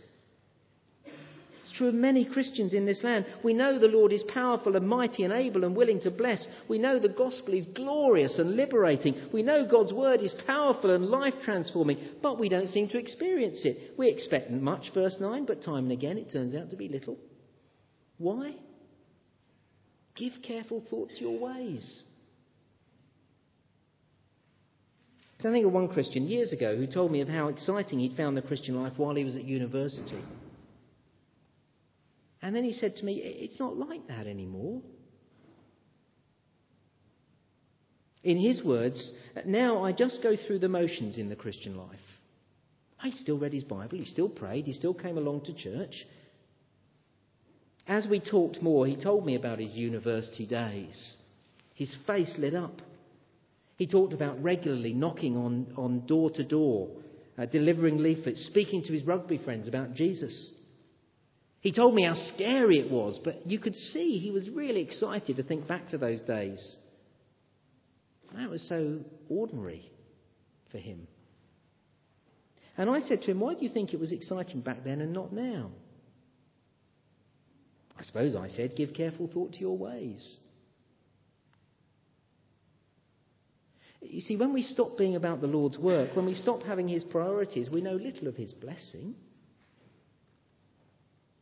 It's 1.68 1.78
true 1.78 1.90
of 1.90 1.96
many 1.96 2.24
Christians 2.24 2.74
in 2.74 2.86
this 2.86 3.04
land. 3.04 3.26
We 3.44 3.54
know 3.54 3.78
the 3.78 3.90
Lord 3.90 4.14
is 4.14 4.24
powerful 4.24 4.78
and 4.78 4.88
mighty 4.88 5.24
and 5.24 5.34
able 5.34 5.66
and 5.66 5.76
willing 5.76 6.00
to 6.02 6.12
bless. 6.12 6.48
We 6.70 6.78
know 6.78 6.98
the 6.98 7.10
gospel 7.10 7.54
is 7.54 7.66
glorious 7.66 8.40
and 8.40 8.56
liberating. 8.56 9.16
We 9.34 9.44
know 9.44 9.68
God's 9.70 9.92
word 9.92 10.22
is 10.22 10.34
powerful 10.46 10.96
and 10.96 11.08
life 11.08 11.34
transforming, 11.44 11.98
but 12.22 12.40
we 12.40 12.48
don't 12.48 12.70
seem 12.70 12.88
to 12.90 12.98
experience 12.98 13.66
it. 13.66 13.98
We 13.98 14.08
expect 14.08 14.50
much, 14.50 14.94
verse 14.94 15.18
9, 15.20 15.46
but 15.46 15.62
time 15.62 15.84
and 15.84 15.92
again 15.92 16.18
it 16.18 16.32
turns 16.32 16.56
out 16.56 16.70
to 16.70 16.78
be 16.78 16.88
little. 16.88 17.18
Why? 18.18 18.56
Give 20.16 20.34
careful 20.42 20.86
thought 20.90 21.10
to 21.18 21.22
your 21.22 21.38
ways. 21.38 22.04
So 25.40 25.50
I 25.50 25.52
think 25.52 25.66
of 25.66 25.74
one 25.74 25.90
Christian 25.90 26.28
years 26.28 26.54
ago 26.54 26.78
who 26.78 26.88
told 26.88 27.12
me 27.12 27.20
of 27.20 27.28
how 27.28 27.50
exciting 27.50 28.00
he'd 28.00 28.16
found 28.16 28.38
the 28.38 28.42
Christian 28.42 28.82
life 28.82 28.94
while 28.96 29.16
he 29.16 29.26
was 29.26 29.36
at 29.36 29.44
university. 29.44 30.24
And 32.42 32.56
then 32.56 32.64
he 32.64 32.74
said 32.74 32.96
to 32.98 33.06
me, 33.06 33.16
It's 33.16 33.60
not 33.60 33.78
like 33.78 34.08
that 34.08 34.28
anymore. 34.28 34.82
In 38.24 38.38
his 38.38 38.64
words, 38.64 39.12
now 39.46 39.84
I 39.84 39.94
just 39.94 40.22
go 40.22 40.36
through 40.36 40.60
the 40.60 40.70
motions 40.70 41.18
in 41.18 41.30
the 41.30 41.36
Christian 41.36 41.78
life. 41.78 42.00
He 43.02 43.12
still 43.12 43.38
read 43.38 43.54
his 43.54 43.64
Bible, 43.64 43.98
he 43.98 44.06
still 44.06 44.30
prayed, 44.30 44.66
he 44.66 44.74
still 44.74 44.94
came 44.94 45.18
along 45.18 45.46
to 45.46 45.54
church. 45.54 46.06
As 47.88 48.06
we 48.08 48.20
talked 48.20 48.62
more, 48.62 48.86
he 48.86 49.02
told 49.02 49.26
me 49.26 49.36
about 49.36 49.60
his 49.60 49.74
university 49.74 50.46
days. 50.46 51.18
His 51.74 51.96
face 52.06 52.34
lit 52.38 52.54
up. 52.54 52.82
He 53.78 53.88
talked 53.88 54.14
about 54.14 54.44
regularly 54.44 54.94
knocking 54.94 55.38
on, 55.38 55.68
on 55.78 56.06
door 56.06 56.32
to 56.32 56.44
door, 56.44 56.90
uh, 57.38 57.46
delivering 57.46 58.00
leaflets, 58.00 58.46
speaking 58.48 58.84
to 58.84 58.92
his 58.92 59.04
rugby 59.04 59.38
friends 59.38 59.68
about 59.68 59.94
Jesus. 59.94 60.52
He 61.62 61.72
told 61.72 61.96
me 61.96 62.04
how 62.04 62.14
scary 62.14 62.80
it 62.80 62.92
was, 62.92 63.20
but 63.24 63.46
you 63.48 63.60
could 63.60 63.76
see 63.76 64.20
he 64.20 64.32
was 64.32 64.50
really 64.50 64.82
excited 64.82 65.38
to 65.38 65.44
think 65.44 65.68
back 65.68 65.90
to 65.90 65.98
those 65.98 66.22
days. 66.22 66.78
That 68.36 68.50
was 68.50 68.68
so 68.68 69.00
ordinary 69.30 69.90
for 70.72 70.78
him. 70.78 71.08
And 72.78 72.90
I 72.90 73.00
said 73.00 73.22
to 73.24 73.32
him, 73.32 73.40
Why 73.40 73.56
do 73.56 73.64
you 73.64 73.70
think 73.70 73.94
it 73.94 74.00
was 74.00 74.12
exciting 74.12 74.62
back 74.62 74.84
then 74.84 75.02
and 75.02 75.14
not 75.14 75.34
now? 75.34 75.72
I 77.98 78.04
suppose 78.04 78.36
I 78.36 78.48
said, 78.50 78.76
Give 78.76 78.94
careful 78.94 79.28
thought 79.28 79.54
to 79.54 79.60
your 79.60 79.78
ways. 79.78 80.38
You 84.02 84.22
see, 84.22 84.38
when 84.38 84.54
we 84.54 84.62
stop 84.62 84.98
being 84.98 85.16
about 85.16 85.42
the 85.42 85.48
Lord's 85.48 85.78
work, 85.78 86.16
when 86.16 86.26
we 86.26 86.36
stop 86.36 86.62
having 86.62 86.88
His 86.88 87.04
priorities, 87.04 87.70
we 87.70 87.82
know 87.82 87.94
little 87.94 88.28
of 88.28 88.36
His 88.36 88.54
blessing. 88.54 89.16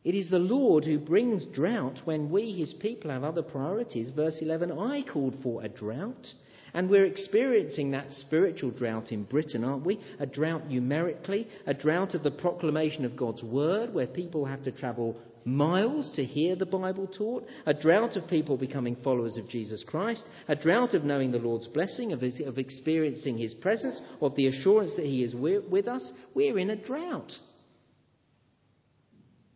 It 0.06 0.14
is 0.14 0.30
the 0.30 0.38
Lord 0.38 0.84
who 0.84 1.00
brings 1.00 1.44
drought 1.46 1.98
when 2.04 2.30
we, 2.30 2.52
His 2.52 2.72
people, 2.74 3.10
have 3.10 3.24
other 3.24 3.42
priorities. 3.42 4.10
Verse 4.14 4.38
11 4.40 4.70
I 4.70 5.02
called 5.02 5.34
for 5.42 5.64
a 5.64 5.68
drought. 5.68 6.28
And 6.74 6.88
we're 6.88 7.06
experiencing 7.06 7.90
that 7.90 8.12
spiritual 8.12 8.70
drought 8.70 9.10
in 9.10 9.24
Britain, 9.24 9.64
aren't 9.64 9.84
we? 9.84 9.98
A 10.20 10.26
drought 10.26 10.68
numerically, 10.68 11.48
a 11.66 11.74
drought 11.74 12.14
of 12.14 12.22
the 12.22 12.30
proclamation 12.30 13.04
of 13.04 13.16
God's 13.16 13.42
word, 13.42 13.92
where 13.92 14.06
people 14.06 14.44
have 14.44 14.62
to 14.62 14.70
travel 14.70 15.16
miles 15.44 16.12
to 16.14 16.24
hear 16.24 16.54
the 16.54 16.66
Bible 16.66 17.08
taught, 17.08 17.44
a 17.66 17.74
drought 17.74 18.14
of 18.14 18.28
people 18.28 18.56
becoming 18.56 18.96
followers 19.02 19.36
of 19.36 19.48
Jesus 19.48 19.82
Christ, 19.84 20.24
a 20.46 20.54
drought 20.54 20.94
of 20.94 21.02
knowing 21.02 21.32
the 21.32 21.38
Lord's 21.38 21.66
blessing, 21.66 22.12
of, 22.12 22.20
his, 22.20 22.40
of 22.46 22.58
experiencing 22.58 23.38
His 23.38 23.54
presence, 23.54 24.00
of 24.20 24.36
the 24.36 24.46
assurance 24.46 24.94
that 24.94 25.06
He 25.06 25.24
is 25.24 25.34
with 25.34 25.88
us. 25.88 26.12
We're 26.32 26.60
in 26.60 26.70
a 26.70 26.76
drought. 26.76 27.32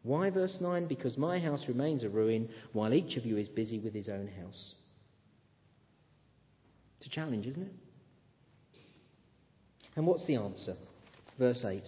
Why, 0.02 0.30
verse 0.30 0.58
9? 0.60 0.86
Because 0.86 1.18
my 1.18 1.38
house 1.38 1.64
remains 1.68 2.02
a 2.02 2.08
ruin 2.08 2.48
while 2.72 2.94
each 2.94 3.16
of 3.16 3.26
you 3.26 3.36
is 3.36 3.48
busy 3.48 3.78
with 3.78 3.94
his 3.94 4.08
own 4.08 4.28
house. 4.28 4.74
It's 6.98 7.06
a 7.06 7.10
challenge, 7.10 7.46
isn't 7.46 7.62
it? 7.62 7.72
And 9.96 10.06
what's 10.06 10.26
the 10.26 10.36
answer? 10.36 10.74
Verse 11.38 11.64
8 11.64 11.82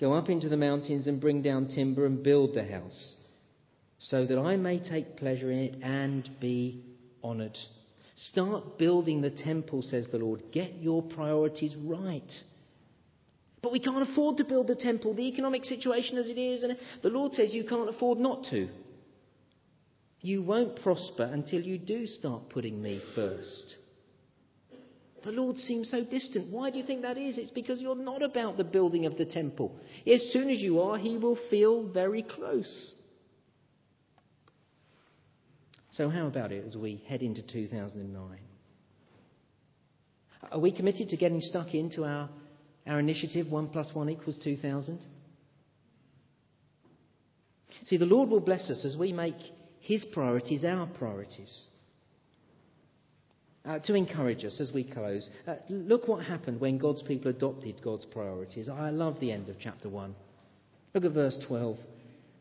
Go 0.00 0.14
up 0.14 0.28
into 0.28 0.48
the 0.48 0.56
mountains 0.56 1.06
and 1.06 1.20
bring 1.20 1.42
down 1.42 1.68
timber 1.68 2.06
and 2.06 2.22
build 2.22 2.54
the 2.54 2.64
house, 2.64 3.14
so 4.00 4.26
that 4.26 4.38
I 4.38 4.56
may 4.56 4.80
take 4.80 5.16
pleasure 5.16 5.50
in 5.52 5.58
it 5.58 5.76
and 5.82 6.28
be 6.40 6.84
honoured. 7.22 7.56
Start 8.16 8.78
building 8.78 9.20
the 9.20 9.30
temple, 9.30 9.82
says 9.82 10.08
the 10.10 10.18
Lord. 10.18 10.42
Get 10.52 10.74
your 10.80 11.02
priorities 11.02 11.76
right. 11.76 12.32
But 13.62 13.72
we 13.72 13.80
can't 13.80 14.08
afford 14.10 14.38
to 14.38 14.44
build 14.44 14.66
the 14.66 14.74
temple, 14.74 15.14
the 15.14 15.28
economic 15.28 15.64
situation 15.64 16.18
as 16.18 16.28
it 16.28 16.38
is, 16.38 16.64
and 16.64 16.76
the 17.02 17.08
Lord 17.08 17.32
says 17.32 17.54
you 17.54 17.64
can't 17.64 17.88
afford 17.88 18.18
not 18.18 18.44
to. 18.50 18.68
You 20.20 20.42
won't 20.42 20.80
prosper 20.82 21.24
until 21.24 21.62
you 21.62 21.78
do 21.78 22.06
start 22.06 22.50
putting 22.50 22.82
me 22.82 23.00
first. 23.14 23.76
The 25.24 25.30
Lord 25.30 25.56
seems 25.56 25.90
so 25.90 26.04
distant. 26.04 26.52
Why 26.52 26.70
do 26.70 26.78
you 26.78 26.84
think 26.84 27.02
that 27.02 27.16
is? 27.16 27.38
It's 27.38 27.50
because 27.50 27.80
you're 27.80 27.94
not 27.94 28.22
about 28.22 28.56
the 28.56 28.64
building 28.64 29.06
of 29.06 29.16
the 29.16 29.24
temple. 29.24 29.76
As 30.06 30.32
soon 30.32 30.50
as 30.50 30.60
you 30.60 30.80
are, 30.80 30.98
He 30.98 31.16
will 31.16 31.38
feel 31.48 31.88
very 31.88 32.24
close. 32.24 32.94
So, 35.92 36.08
how 36.08 36.26
about 36.26 36.50
it 36.50 36.64
as 36.66 36.76
we 36.76 37.04
head 37.06 37.22
into 37.22 37.42
2009? 37.42 38.38
Are 40.50 40.58
we 40.58 40.72
committed 40.72 41.10
to 41.10 41.16
getting 41.16 41.40
stuck 41.40 41.74
into 41.74 42.04
our 42.04 42.28
Our 42.86 42.98
initiative, 42.98 43.50
1 43.50 43.68
plus 43.68 43.90
1 43.92 44.10
equals 44.10 44.38
2,000. 44.42 45.04
See, 47.84 47.96
the 47.96 48.06
Lord 48.06 48.28
will 48.28 48.40
bless 48.40 48.70
us 48.70 48.84
as 48.84 48.96
we 48.96 49.12
make 49.12 49.36
His 49.80 50.04
priorities 50.12 50.64
our 50.64 50.86
priorities. 50.86 51.66
Uh, 53.64 53.78
to 53.78 53.94
encourage 53.94 54.44
us 54.44 54.60
as 54.60 54.72
we 54.72 54.82
close, 54.82 55.30
uh, 55.46 55.54
look 55.68 56.08
what 56.08 56.24
happened 56.24 56.60
when 56.60 56.78
God's 56.78 57.02
people 57.02 57.30
adopted 57.30 57.80
God's 57.82 58.04
priorities. 58.06 58.68
I 58.68 58.90
love 58.90 59.20
the 59.20 59.30
end 59.30 59.48
of 59.48 59.56
chapter 59.60 59.88
1. 59.88 60.14
Look 60.94 61.04
at 61.04 61.12
verse 61.12 61.44
12. 61.46 61.76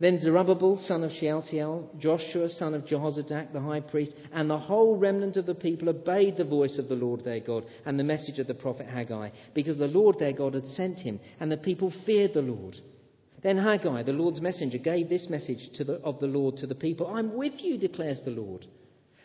Then 0.02 0.18
Zerubbabel, 0.18 0.80
son 0.80 1.04
of 1.04 1.12
Shealtiel, 1.12 1.92
Joshua, 2.00 2.50
son 2.50 2.74
of 2.74 2.86
Jehozadak, 2.86 3.54
the 3.54 3.60
high 3.60 3.82
priest, 3.82 4.16
and 4.34 4.50
the 4.50 4.58
whole 4.58 4.98
remnant 4.98 5.38
of 5.38 5.46
the 5.46 5.54
people 5.54 5.90
obeyed 5.90 6.38
the 6.38 6.44
voice 6.44 6.80
of 6.80 6.90
the 6.90 6.96
Lord 6.96 7.24
their 7.24 7.40
God 7.40 7.66
and 7.86 8.00
the 8.00 8.04
message 8.04 8.40
of 8.40 8.48
the 8.48 8.56
prophet 8.56 8.88
Haggai, 8.88 9.30
because 9.54 9.78
the 9.78 9.86
Lord 9.86 10.18
their 10.18 10.34
God 10.34 10.56
had 10.56 10.68
sent 10.70 10.98
him, 10.98 11.20
and 11.40 11.52
the 11.52 11.58
people 11.58 11.94
feared 12.04 12.34
the 12.34 12.42
Lord. 12.42 12.78
Then 13.44 13.60
Haggai, 13.60 14.02
the 14.02 14.12
Lord's 14.12 14.42
messenger, 14.42 14.80
gave 14.80 15.08
this 15.08 15.30
message 15.30 15.70
the, 15.78 16.02
of 16.04 16.20
the 16.20 16.26
Lord 16.26 16.58
to 16.58 16.66
the 16.66 16.74
people 16.74 17.06
I'm 17.06 17.36
with 17.36 17.62
you, 17.62 17.78
declares 17.78 18.22
the 18.26 18.32
Lord. 18.32 18.66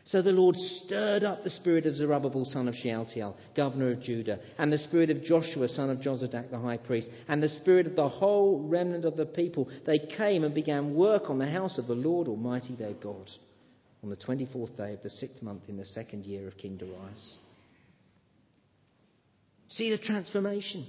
So 0.07 0.23
the 0.23 0.31
Lord 0.31 0.55
stirred 0.57 1.25
up 1.25 1.43
the 1.43 1.51
spirit 1.51 1.85
of 1.85 1.97
Zerubbabel, 1.97 2.45
son 2.45 2.69
of 2.69 2.77
Shealtiel, 2.77 3.37
governor 3.57 3.91
of 3.91 4.03
Judah, 4.03 4.39
and 4.57 4.73
the 4.73 4.79
spirit 4.79 5.11
of 5.11 5.25
Joshua, 5.25 5.67
son 5.67 5.91
of 5.91 5.99
Jozadak, 5.99 6.49
the 6.49 6.61
high 6.61 6.77
priest, 6.77 7.11
and 7.27 7.43
the 7.43 7.49
spirit 7.49 7.89
of 7.89 7.97
the 7.97 8.09
whole 8.09 8.69
remnant 8.69 9.05
of 9.05 9.17
the 9.17 9.27
people. 9.27 9.69
They 9.85 9.99
came 10.17 10.45
and 10.45 10.55
began 10.55 10.95
work 10.95 11.29
on 11.29 11.41
the 11.41 11.51
house 11.51 11.77
of 11.77 11.89
the 11.89 11.95
Lord 11.95 12.29
Almighty 12.29 12.77
their 12.77 12.93
God 12.93 13.29
on 14.05 14.09
the 14.09 14.17
24th 14.17 14.77
day 14.77 14.93
of 14.93 15.03
the 15.03 15.11
sixth 15.11 15.43
month 15.43 15.63
in 15.67 15.77
the 15.77 15.85
second 15.85 16.25
year 16.25 16.47
of 16.47 16.57
King 16.57 16.77
Darius. 16.77 17.37
See 19.69 19.91
the 19.91 19.99
transformation. 19.99 20.87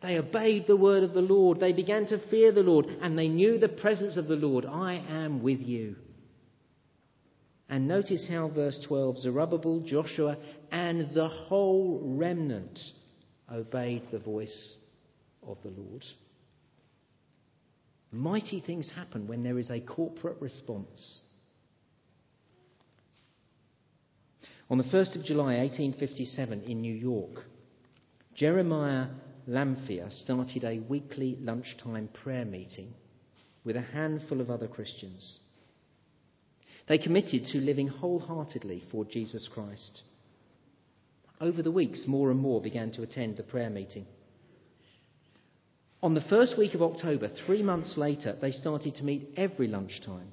They 0.00 0.16
obeyed 0.16 0.66
the 0.66 0.76
word 0.76 1.02
of 1.02 1.12
the 1.12 1.20
Lord. 1.20 1.60
They 1.60 1.72
began 1.72 2.06
to 2.06 2.26
fear 2.30 2.52
the 2.52 2.62
Lord, 2.62 2.86
and 2.86 3.18
they 3.18 3.28
knew 3.28 3.58
the 3.58 3.68
presence 3.68 4.16
of 4.16 4.28
the 4.28 4.36
Lord. 4.36 4.64
I 4.64 4.94
am 4.94 5.42
with 5.42 5.60
you. 5.60 5.96
And 7.68 7.86
notice 7.86 8.26
how 8.28 8.48
verse 8.48 8.78
12 8.86 9.18
Zerubbabel, 9.18 9.80
Joshua, 9.80 10.38
and 10.72 11.14
the 11.14 11.28
whole 11.28 12.00
remnant 12.02 12.78
obeyed 13.52 14.02
the 14.10 14.18
voice 14.18 14.78
of 15.46 15.58
the 15.62 15.70
Lord. 15.70 16.04
Mighty 18.10 18.60
things 18.60 18.90
happen 18.94 19.26
when 19.26 19.42
there 19.42 19.58
is 19.58 19.70
a 19.70 19.80
corporate 19.80 20.40
response. 20.40 21.20
On 24.70 24.78
the 24.78 24.84
1st 24.84 25.16
of 25.16 25.24
July 25.24 25.56
1857 25.56 26.62
in 26.62 26.80
New 26.80 26.94
York, 26.94 27.44
Jeremiah 28.34 29.08
Lanphier 29.46 30.08
started 30.10 30.64
a 30.64 30.80
weekly 30.88 31.38
lunchtime 31.40 32.08
prayer 32.22 32.44
meeting 32.44 32.94
with 33.64 33.76
a 33.76 33.82
handful 33.82 34.40
of 34.40 34.50
other 34.50 34.68
Christians. 34.68 35.38
They 36.88 36.98
committed 36.98 37.44
to 37.46 37.58
living 37.58 37.88
wholeheartedly 37.88 38.84
for 38.90 39.04
Jesus 39.04 39.48
Christ. 39.52 40.02
Over 41.40 41.62
the 41.62 41.70
weeks, 41.70 42.04
more 42.06 42.30
and 42.30 42.40
more 42.40 42.62
began 42.62 42.90
to 42.92 43.02
attend 43.02 43.36
the 43.36 43.42
prayer 43.42 43.70
meeting. 43.70 44.06
On 46.02 46.14
the 46.14 46.22
first 46.22 46.56
week 46.56 46.74
of 46.74 46.82
October, 46.82 47.28
three 47.44 47.62
months 47.62 47.96
later, 47.96 48.36
they 48.40 48.52
started 48.52 48.94
to 48.96 49.04
meet 49.04 49.30
every 49.36 49.68
lunchtime. 49.68 50.30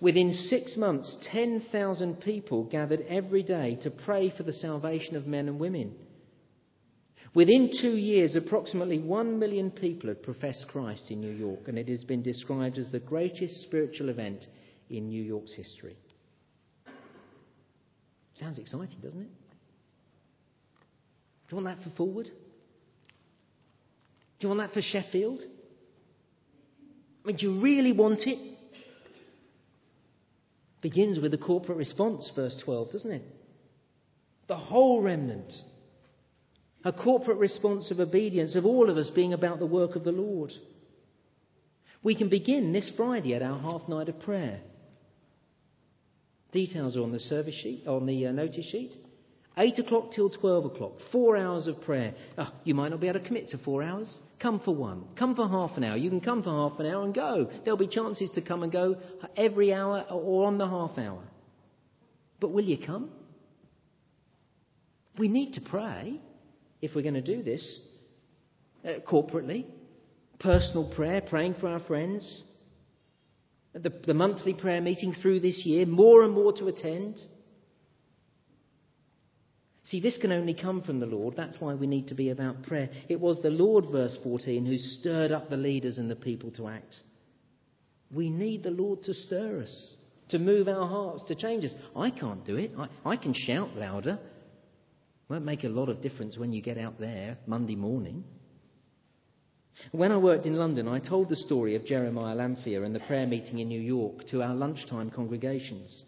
Within 0.00 0.32
six 0.32 0.76
months, 0.76 1.14
10,000 1.30 2.20
people 2.20 2.64
gathered 2.64 3.04
every 3.08 3.42
day 3.42 3.78
to 3.82 3.90
pray 3.90 4.32
for 4.34 4.44
the 4.44 4.52
salvation 4.52 5.14
of 5.14 5.26
men 5.26 5.46
and 5.48 5.60
women. 5.60 5.94
Within 7.34 7.70
two 7.80 7.96
years, 7.96 8.34
approximately 8.34 8.98
one 8.98 9.38
million 9.38 9.70
people 9.70 10.08
had 10.08 10.22
professed 10.22 10.66
Christ 10.68 11.10
in 11.10 11.20
New 11.20 11.30
York, 11.32 11.68
and 11.68 11.78
it 11.78 11.88
has 11.88 12.02
been 12.02 12.22
described 12.22 12.78
as 12.78 12.90
the 12.90 12.98
greatest 12.98 13.62
spiritual 13.64 14.08
event 14.08 14.46
in 14.90 15.08
New 15.08 15.22
York's 15.22 15.54
history. 15.54 15.96
Sounds 18.34 18.58
exciting, 18.58 18.98
doesn't 19.02 19.20
it? 19.20 19.30
Do 21.48 21.56
you 21.56 21.62
want 21.62 21.78
that 21.78 21.84
for 21.84 21.90
Fulwood? 21.96 22.26
Do 22.26 22.32
you 24.40 24.48
want 24.48 24.60
that 24.60 24.72
for 24.72 24.82
Sheffield? 24.82 25.42
I 27.22 27.26
mean, 27.26 27.36
do 27.36 27.46
you 27.46 27.60
really 27.60 27.92
want 27.92 28.20
it? 28.26 28.58
Begins 30.80 31.20
with 31.20 31.34
a 31.34 31.38
corporate 31.38 31.76
response, 31.76 32.30
verse 32.34 32.58
12, 32.64 32.92
doesn't 32.92 33.10
it? 33.10 33.22
The 34.48 34.56
whole 34.56 35.02
remnant. 35.02 35.52
A 36.84 36.92
corporate 36.92 37.36
response 37.36 37.90
of 37.90 38.00
obedience 38.00 38.56
of 38.56 38.64
all 38.64 38.88
of 38.88 38.96
us 38.96 39.10
being 39.14 39.34
about 39.34 39.58
the 39.58 39.66
work 39.66 39.96
of 39.96 40.04
the 40.04 40.12
Lord. 40.12 40.50
We 42.02 42.16
can 42.16 42.30
begin 42.30 42.72
this 42.72 42.90
Friday 42.96 43.34
at 43.34 43.42
our 43.42 43.58
half 43.58 43.86
night 43.86 44.08
of 44.08 44.18
prayer. 44.20 44.60
Details 46.52 46.96
are 46.96 47.02
on 47.02 47.12
the 47.12 47.20
service 47.20 47.54
sheet, 47.54 47.86
on 47.86 48.06
the 48.06 48.26
uh, 48.26 48.32
notice 48.32 48.68
sheet. 48.70 48.94
8 49.56 49.78
o'clock 49.80 50.12
till 50.12 50.30
12 50.30 50.64
o'clock, 50.66 50.92
four 51.12 51.36
hours 51.36 51.66
of 51.66 51.80
prayer. 51.82 52.14
Oh, 52.38 52.52
you 52.64 52.74
might 52.74 52.90
not 52.90 53.00
be 53.00 53.08
able 53.08 53.20
to 53.20 53.26
commit 53.26 53.48
to 53.48 53.58
four 53.58 53.82
hours. 53.82 54.18
Come 54.40 54.60
for 54.60 54.74
one. 54.74 55.04
Come 55.18 55.34
for 55.34 55.48
half 55.48 55.76
an 55.76 55.84
hour. 55.84 55.96
You 55.96 56.08
can 56.08 56.20
come 56.20 56.42
for 56.42 56.50
half 56.50 56.78
an 56.80 56.86
hour 56.86 57.04
and 57.04 57.14
go. 57.14 57.50
There'll 57.64 57.76
be 57.76 57.88
chances 57.88 58.30
to 58.30 58.42
come 58.42 58.62
and 58.62 58.72
go 58.72 58.96
every 59.36 59.74
hour 59.74 60.06
or 60.08 60.46
on 60.46 60.56
the 60.56 60.68
half 60.68 60.96
hour. 60.96 61.22
But 62.40 62.52
will 62.52 62.64
you 62.64 62.78
come? 62.84 63.10
We 65.18 65.28
need 65.28 65.54
to 65.54 65.60
pray 65.60 66.20
if 66.80 66.94
we're 66.94 67.02
going 67.02 67.14
to 67.14 67.20
do 67.20 67.42
this 67.42 67.80
uh, 68.84 68.94
corporately. 69.10 69.66
Personal 70.38 70.90
prayer, 70.94 71.20
praying 71.20 71.56
for 71.60 71.68
our 71.68 71.80
friends, 71.80 72.44
the, 73.72 73.92
the 74.06 74.14
monthly 74.14 74.54
prayer 74.54 74.80
meeting 74.80 75.14
through 75.20 75.40
this 75.40 75.62
year, 75.64 75.86
more 75.86 76.22
and 76.22 76.34
more 76.34 76.52
to 76.54 76.66
attend. 76.66 77.20
See, 79.84 80.00
this 80.00 80.18
can 80.18 80.32
only 80.32 80.54
come 80.54 80.82
from 80.82 81.00
the 81.00 81.06
Lord. 81.06 81.34
That's 81.36 81.60
why 81.60 81.74
we 81.74 81.86
need 81.86 82.08
to 82.08 82.14
be 82.14 82.30
about 82.30 82.62
prayer. 82.62 82.90
It 83.08 83.20
was 83.20 83.40
the 83.42 83.50
Lord, 83.50 83.86
verse 83.90 84.16
14, 84.22 84.66
who 84.66 84.78
stirred 84.78 85.32
up 85.32 85.50
the 85.50 85.56
leaders 85.56 85.98
and 85.98 86.10
the 86.10 86.16
people 86.16 86.50
to 86.52 86.68
act. 86.68 86.94
We 88.12 88.30
need 88.30 88.62
the 88.62 88.70
Lord 88.70 89.02
to 89.02 89.14
stir 89.14 89.62
us, 89.62 89.96
to 90.30 90.38
move 90.38 90.68
our 90.68 90.86
hearts, 90.86 91.24
to 91.28 91.34
change 91.34 91.64
us. 91.64 91.74
I 91.96 92.10
can't 92.10 92.44
do 92.44 92.56
it. 92.56 92.72
I, 92.76 92.88
I 93.04 93.16
can 93.16 93.34
shout 93.34 93.76
louder. 93.76 94.18
Won't 95.28 95.44
make 95.44 95.62
a 95.62 95.68
lot 95.68 95.88
of 95.88 96.02
difference 96.02 96.36
when 96.36 96.52
you 96.52 96.60
get 96.60 96.76
out 96.76 96.98
there 96.98 97.38
Monday 97.46 97.76
morning. 97.76 98.24
When 99.92 100.12
I 100.12 100.18
worked 100.18 100.46
in 100.46 100.56
London, 100.56 100.88
I 100.88 100.98
told 100.98 101.28
the 101.28 101.36
story 101.36 101.74
of 101.74 101.86
Jeremiah 101.86 102.34
Lanphier 102.34 102.84
and 102.84 102.94
the 102.94 103.00
prayer 103.00 103.26
meeting 103.26 103.58
in 103.58 103.68
New 103.68 103.80
York 103.80 104.26
to 104.30 104.42
our 104.42 104.54
lunchtime 104.54 105.10
congregations. 105.10 106.04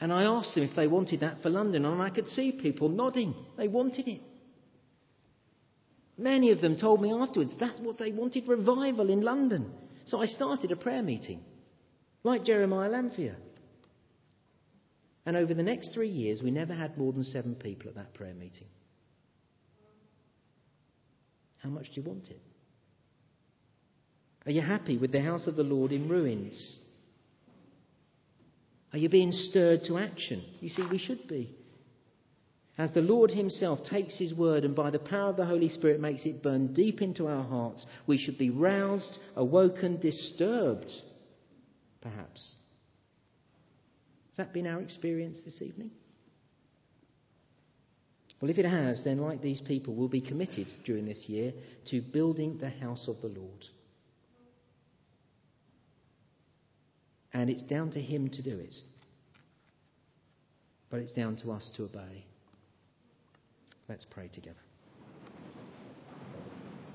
And 0.00 0.12
I 0.12 0.24
asked 0.24 0.54
them 0.54 0.64
if 0.64 0.76
they 0.76 0.88
wanted 0.88 1.20
that 1.20 1.40
for 1.42 1.48
London, 1.48 1.84
and 1.84 2.02
I 2.02 2.10
could 2.10 2.28
see 2.28 2.58
people 2.60 2.88
nodding. 2.88 3.34
They 3.56 3.68
wanted 3.68 4.08
it. 4.08 4.20
Many 6.18 6.50
of 6.50 6.60
them 6.60 6.76
told 6.76 7.00
me 7.00 7.12
afterwards 7.12 7.54
that's 7.58 7.80
what 7.80 7.98
they 7.98 8.12
wanted 8.12 8.48
revival 8.48 9.10
in 9.10 9.20
London. 9.22 9.70
So 10.06 10.20
I 10.20 10.26
started 10.26 10.72
a 10.72 10.76
prayer 10.76 11.02
meeting, 11.02 11.40
like 12.22 12.44
Jeremiah 12.44 12.88
Lanphier. 12.88 13.36
And 15.24 15.36
over 15.36 15.54
the 15.54 15.62
next 15.62 15.92
three 15.92 16.08
years, 16.08 16.42
we 16.42 16.50
never 16.50 16.72
had 16.74 16.96
more 16.96 17.12
than 17.12 17.24
seven 17.24 17.56
people 17.56 17.88
at 17.88 17.96
that 17.96 18.14
prayer 18.14 18.34
meeting. 18.34 18.68
How 21.66 21.72
much 21.72 21.86
do 21.86 22.00
you 22.00 22.06
want 22.06 22.28
it? 22.28 22.40
Are 24.46 24.52
you 24.52 24.62
happy 24.62 24.96
with 24.98 25.10
the 25.10 25.20
house 25.20 25.48
of 25.48 25.56
the 25.56 25.64
Lord 25.64 25.90
in 25.90 26.08
ruins? 26.08 26.78
Are 28.92 28.98
you 28.98 29.08
being 29.08 29.32
stirred 29.32 29.80
to 29.88 29.98
action? 29.98 30.44
You 30.60 30.68
see, 30.68 30.86
we 30.88 30.98
should 30.98 31.26
be. 31.26 31.56
As 32.78 32.92
the 32.92 33.00
Lord 33.00 33.32
Himself 33.32 33.80
takes 33.90 34.16
His 34.16 34.32
word 34.32 34.62
and 34.62 34.76
by 34.76 34.90
the 34.90 35.00
power 35.00 35.30
of 35.30 35.36
the 35.36 35.44
Holy 35.44 35.68
Spirit 35.68 35.98
makes 35.98 36.24
it 36.24 36.40
burn 36.40 36.72
deep 36.72 37.02
into 37.02 37.26
our 37.26 37.42
hearts, 37.42 37.84
we 38.06 38.16
should 38.16 38.38
be 38.38 38.50
roused, 38.50 39.18
awoken, 39.34 39.98
disturbed, 39.98 40.92
perhaps. 42.00 42.54
Has 44.28 44.36
that 44.36 44.52
been 44.52 44.68
our 44.68 44.80
experience 44.80 45.42
this 45.44 45.60
evening? 45.60 45.90
Well, 48.40 48.50
if 48.50 48.58
it 48.58 48.66
has, 48.66 49.02
then, 49.02 49.18
like 49.18 49.40
these 49.40 49.62
people, 49.62 49.94
we'll 49.94 50.08
be 50.08 50.20
committed 50.20 50.68
during 50.84 51.06
this 51.06 51.24
year 51.26 51.52
to 51.90 52.02
building 52.02 52.58
the 52.58 52.68
house 52.68 53.08
of 53.08 53.20
the 53.22 53.28
Lord. 53.28 53.64
And 57.32 57.48
it's 57.48 57.62
down 57.62 57.90
to 57.92 58.00
Him 58.00 58.28
to 58.30 58.42
do 58.42 58.58
it. 58.58 58.74
But 60.90 61.00
it's 61.00 61.12
down 61.12 61.36
to 61.36 61.52
us 61.52 61.70
to 61.76 61.84
obey. 61.84 62.24
Let's 63.88 64.06
pray 64.10 64.28
together. 64.28 64.65